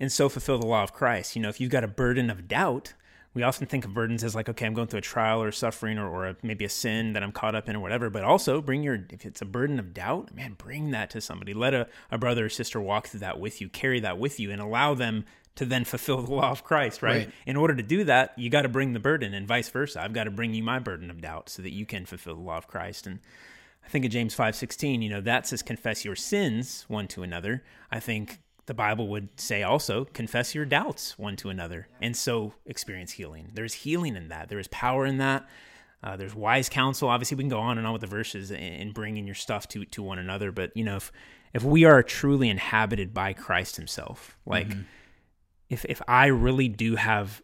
and 0.00 0.10
so 0.10 0.28
fulfill 0.28 0.58
the 0.58 0.66
law 0.66 0.82
of 0.82 0.92
Christ. 0.92 1.36
You 1.36 1.42
know, 1.42 1.48
if 1.48 1.60
you've 1.60 1.70
got 1.70 1.84
a 1.84 1.88
burden 1.88 2.30
of 2.30 2.48
doubt, 2.48 2.94
we 3.34 3.42
often 3.42 3.66
think 3.66 3.84
of 3.84 3.92
burdens 3.92 4.24
as 4.24 4.34
like, 4.34 4.48
okay, 4.48 4.64
I'm 4.64 4.72
going 4.72 4.88
through 4.88 4.98
a 4.98 5.02
trial 5.02 5.42
or 5.42 5.52
suffering 5.52 5.98
or, 5.98 6.08
or 6.08 6.28
a, 6.28 6.36
maybe 6.42 6.64
a 6.64 6.70
sin 6.70 7.12
that 7.12 7.22
I'm 7.22 7.32
caught 7.32 7.54
up 7.54 7.68
in 7.68 7.76
or 7.76 7.80
whatever. 7.80 8.08
But 8.08 8.24
also 8.24 8.62
bring 8.62 8.82
your, 8.82 9.06
if 9.10 9.26
it's 9.26 9.42
a 9.42 9.44
burden 9.44 9.78
of 9.78 9.92
doubt, 9.92 10.34
man, 10.34 10.54
bring 10.56 10.90
that 10.92 11.10
to 11.10 11.20
somebody. 11.20 11.52
Let 11.52 11.74
a, 11.74 11.86
a 12.10 12.16
brother 12.16 12.46
or 12.46 12.48
sister 12.48 12.80
walk 12.80 13.08
through 13.08 13.20
that 13.20 13.38
with 13.38 13.60
you, 13.60 13.68
carry 13.68 14.00
that 14.00 14.18
with 14.18 14.40
you, 14.40 14.50
and 14.50 14.60
allow 14.60 14.94
them 14.94 15.26
to 15.56 15.64
then 15.64 15.84
fulfill 15.84 16.22
the 16.22 16.32
law 16.32 16.50
of 16.50 16.64
Christ, 16.64 17.02
right? 17.02 17.26
Right. 17.26 17.30
In 17.46 17.56
order 17.56 17.74
to 17.74 17.82
do 17.82 18.04
that, 18.04 18.32
you 18.38 18.48
got 18.50 18.62
to 18.62 18.68
bring 18.68 18.92
the 18.92 19.00
burden 19.00 19.34
and 19.34 19.48
vice 19.48 19.68
versa. 19.68 20.00
I've 20.00 20.12
got 20.12 20.24
to 20.24 20.30
bring 20.30 20.54
you 20.54 20.62
my 20.62 20.78
burden 20.78 21.10
of 21.10 21.20
doubt 21.20 21.48
so 21.48 21.62
that 21.62 21.72
you 21.72 21.84
can 21.84 22.06
fulfill 22.06 22.36
the 22.36 22.42
law 22.42 22.58
of 22.58 22.68
Christ. 22.68 23.06
And 23.06 23.20
I 23.84 23.88
think 23.88 24.04
of 24.04 24.10
James 24.10 24.36
5:16, 24.36 25.02
you 25.02 25.08
know, 25.08 25.20
that 25.22 25.46
says 25.46 25.62
confess 25.62 26.04
your 26.04 26.16
sins 26.16 26.84
one 26.88 27.08
to 27.08 27.22
another. 27.22 27.64
I 27.90 28.00
think 28.00 28.38
the 28.66 28.74
Bible 28.74 29.08
would 29.08 29.40
say 29.40 29.62
also 29.62 30.04
confess 30.04 30.54
your 30.54 30.64
doubts 30.64 31.18
one 31.18 31.36
to 31.36 31.50
another 31.50 31.88
and 32.00 32.16
so 32.16 32.54
experience 32.66 33.12
healing. 33.12 33.50
There's 33.54 33.74
healing 33.74 34.16
in 34.16 34.28
that. 34.28 34.48
There 34.48 34.58
is 34.58 34.68
power 34.68 35.06
in 35.06 35.18
that. 35.18 35.48
Uh, 36.02 36.16
there's 36.16 36.34
wise 36.34 36.68
counsel. 36.68 37.08
Obviously, 37.08 37.36
we 37.36 37.44
can 37.44 37.48
go 37.48 37.58
on 37.58 37.78
and 37.78 37.86
on 37.86 37.92
with 37.92 38.02
the 38.02 38.06
verses 38.06 38.50
and, 38.50 38.60
and 38.60 38.94
bringing 38.94 39.24
your 39.24 39.34
stuff 39.34 39.66
to 39.68 39.84
to 39.86 40.02
one 40.02 40.18
another. 40.18 40.52
But 40.52 40.76
you 40.76 40.84
know, 40.84 40.96
if 40.96 41.10
if 41.54 41.64
we 41.64 41.84
are 41.84 42.02
truly 42.02 42.50
inhabited 42.50 43.14
by 43.14 43.32
Christ 43.32 43.76
Himself, 43.76 44.36
like 44.44 44.68
if 45.68 45.84
if 45.86 46.00
I 46.06 46.26
really 46.26 46.68
do 46.68 46.96
have 46.96 47.42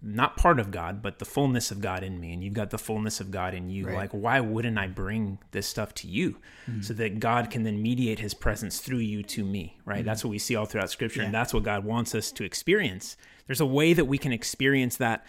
not 0.00 0.36
part 0.36 0.58
of 0.58 0.70
God, 0.70 1.02
but 1.02 1.18
the 1.18 1.24
fullness 1.24 1.70
of 1.70 1.80
God 1.80 2.02
in 2.02 2.18
me, 2.18 2.32
and 2.32 2.42
you've 2.42 2.54
got 2.54 2.70
the 2.70 2.78
fullness 2.78 3.20
of 3.20 3.30
God 3.30 3.54
in 3.54 3.68
you, 3.68 3.86
Right. 3.86 3.96
like 3.96 4.10
why 4.10 4.40
wouldn't 4.40 4.78
I 4.78 4.88
bring 4.88 5.38
this 5.52 5.66
stuff 5.66 5.94
to 5.96 6.08
you, 6.08 6.38
mm-hmm. 6.68 6.80
so 6.80 6.94
that 6.94 7.20
God 7.20 7.50
can 7.50 7.62
then 7.62 7.80
mediate 7.80 8.18
His 8.18 8.34
presence 8.34 8.80
through 8.80 8.98
you 8.98 9.22
to 9.24 9.44
me? 9.44 9.78
Right. 9.84 9.98
Mm-hmm. 9.98 10.06
That's 10.06 10.24
what 10.24 10.30
we 10.30 10.38
see 10.38 10.56
all 10.56 10.66
throughout 10.66 10.90
Scripture, 10.90 11.22
and 11.22 11.34
that's 11.34 11.54
what 11.54 11.62
God 11.62 11.84
wants 11.84 12.14
us 12.14 12.32
to 12.32 12.44
experience. 12.44 13.16
There's 13.46 13.60
a 13.60 13.66
way 13.66 13.92
that 13.92 14.06
we 14.06 14.18
can 14.18 14.32
experience 14.32 14.96
that 14.96 15.24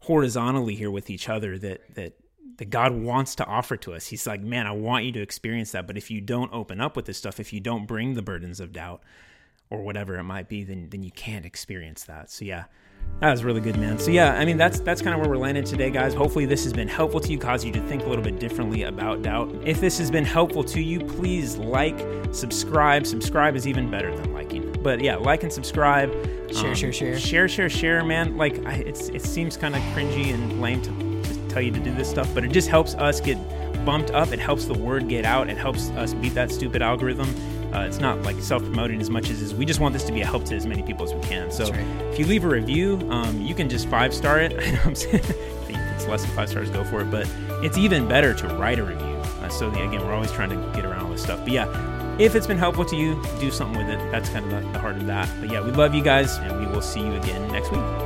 horizontally 0.00 0.74
here 0.74 0.90
with 0.90 1.10
each 1.10 1.28
other 1.28 1.58
that 1.58 1.94
that 1.94 2.14
that 2.56 2.70
God 2.70 2.92
wants 2.92 3.34
to 3.34 3.44
offer 3.44 3.76
to 3.78 3.94
us. 3.94 4.06
He's 4.06 4.26
like, 4.26 4.40
man, 4.40 4.66
I 4.66 4.72
want 4.72 5.04
you 5.04 5.12
to 5.12 5.20
experience 5.20 5.72
that. 5.72 5.86
But 5.86 5.96
if 5.96 6.10
you 6.10 6.20
don't 6.20 6.52
open 6.52 6.80
up 6.80 6.94
with 6.94 7.06
this 7.06 7.18
stuff, 7.18 7.40
if 7.40 7.52
you 7.52 7.58
don't 7.58 7.86
bring 7.86 8.14
the 8.14 8.22
burdens 8.22 8.60
of 8.60 8.72
doubt 8.72 9.02
or 9.74 9.82
whatever 9.82 10.16
it 10.16 10.24
might 10.24 10.48
be, 10.48 10.64
then 10.64 10.88
then 10.90 11.02
you 11.02 11.10
can't 11.10 11.44
experience 11.44 12.04
that. 12.04 12.30
So 12.30 12.44
yeah. 12.44 12.64
That 13.20 13.30
was 13.30 13.44
really 13.44 13.60
good, 13.60 13.78
man. 13.78 13.98
So 13.98 14.10
yeah, 14.10 14.34
I 14.34 14.44
mean 14.44 14.56
that's 14.56 14.80
that's 14.80 15.00
kind 15.00 15.14
of 15.14 15.20
where 15.20 15.30
we're 15.30 15.42
landing 15.42 15.64
today, 15.64 15.90
guys. 15.90 16.14
Hopefully 16.14 16.46
this 16.46 16.64
has 16.64 16.72
been 16.72 16.88
helpful 16.88 17.20
to 17.20 17.30
you, 17.30 17.38
cause 17.38 17.64
you 17.64 17.72
to 17.72 17.80
think 17.86 18.02
a 18.02 18.06
little 18.06 18.24
bit 18.24 18.38
differently 18.38 18.82
about 18.82 19.22
doubt. 19.22 19.54
If 19.64 19.80
this 19.80 19.98
has 19.98 20.10
been 20.10 20.24
helpful 20.24 20.64
to 20.64 20.80
you, 20.80 21.00
please 21.00 21.56
like, 21.56 21.98
subscribe. 22.32 23.06
Subscribe 23.06 23.56
is 23.56 23.68
even 23.68 23.90
better 23.90 24.14
than 24.16 24.32
liking. 24.32 24.72
But 24.82 25.00
yeah, 25.00 25.16
like 25.16 25.42
and 25.42 25.52
subscribe. 25.52 26.10
Share, 26.52 26.68
um, 26.68 26.74
share, 26.74 26.92
share. 26.92 27.18
Share, 27.18 27.48
share, 27.48 27.70
share, 27.70 28.04
man. 28.04 28.36
Like 28.36 28.64
I, 28.66 28.74
it's 28.74 29.08
it 29.08 29.22
seems 29.22 29.56
kind 29.56 29.74
of 29.74 29.80
cringy 29.94 30.34
and 30.34 30.60
lame 30.60 30.82
to 30.82 31.22
just 31.22 31.48
tell 31.48 31.62
you 31.62 31.70
to 31.70 31.80
do 31.80 31.94
this 31.94 32.10
stuff, 32.10 32.28
but 32.34 32.44
it 32.44 32.52
just 32.52 32.68
helps 32.68 32.94
us 32.96 33.20
get 33.20 33.38
bumped 33.84 34.10
up. 34.10 34.32
It 34.32 34.38
helps 34.40 34.64
the 34.64 34.74
word 34.74 35.08
get 35.08 35.24
out. 35.24 35.48
It 35.48 35.56
helps 35.56 35.90
us 35.90 36.14
beat 36.14 36.34
that 36.34 36.50
stupid 36.50 36.82
algorithm. 36.82 37.32
Uh, 37.74 37.80
it's 37.80 37.98
not 37.98 38.22
like 38.22 38.40
self-promoting 38.40 39.00
as 39.00 39.10
much 39.10 39.30
as 39.30 39.42
is 39.42 39.52
we 39.52 39.64
just 39.64 39.80
want 39.80 39.92
this 39.92 40.04
to 40.04 40.12
be 40.12 40.20
a 40.20 40.26
help 40.26 40.44
to 40.44 40.54
as 40.54 40.64
many 40.64 40.82
people 40.82 41.04
as 41.04 41.12
we 41.12 41.20
can. 41.22 41.50
So 41.50 41.64
right. 41.64 41.80
if 42.12 42.18
you 42.18 42.26
leave 42.26 42.44
a 42.44 42.48
review, 42.48 43.00
um, 43.10 43.42
you 43.42 43.54
can 43.54 43.68
just 43.68 43.88
five 43.88 44.14
star 44.14 44.40
it. 44.40 44.52
I 44.58 44.70
know 44.70 44.80
I'm 44.84 44.94
saying 44.94 45.16
if 45.16 45.94
it's 45.94 46.06
less 46.06 46.24
than 46.24 46.34
five 46.36 46.48
stars, 46.48 46.70
go 46.70 46.84
for 46.84 47.00
it. 47.00 47.10
But 47.10 47.28
it's 47.62 47.76
even 47.76 48.06
better 48.06 48.32
to 48.34 48.48
write 48.56 48.78
a 48.78 48.84
review. 48.84 49.06
Uh, 49.06 49.48
so 49.48 49.70
the, 49.70 49.82
again, 49.82 50.00
we're 50.06 50.14
always 50.14 50.32
trying 50.32 50.50
to 50.50 50.56
get 50.74 50.84
around 50.84 51.06
all 51.06 51.10
this 51.10 51.22
stuff. 51.22 51.40
But 51.40 51.52
yeah, 51.52 52.16
if 52.18 52.36
it's 52.36 52.46
been 52.46 52.58
helpful 52.58 52.84
to 52.84 52.96
you, 52.96 53.20
do 53.40 53.50
something 53.50 53.84
with 53.84 53.88
it. 53.88 53.98
That's 54.12 54.28
kind 54.28 54.44
of 54.44 54.50
the, 54.50 54.70
the 54.72 54.78
heart 54.78 54.96
of 54.96 55.06
that. 55.06 55.28
But 55.40 55.50
yeah, 55.50 55.60
we 55.60 55.72
love 55.72 55.94
you 55.94 56.02
guys, 56.02 56.36
and 56.38 56.60
we 56.60 56.66
will 56.66 56.82
see 56.82 57.00
you 57.00 57.12
again 57.14 57.50
next 57.50 57.72
week. 57.72 58.03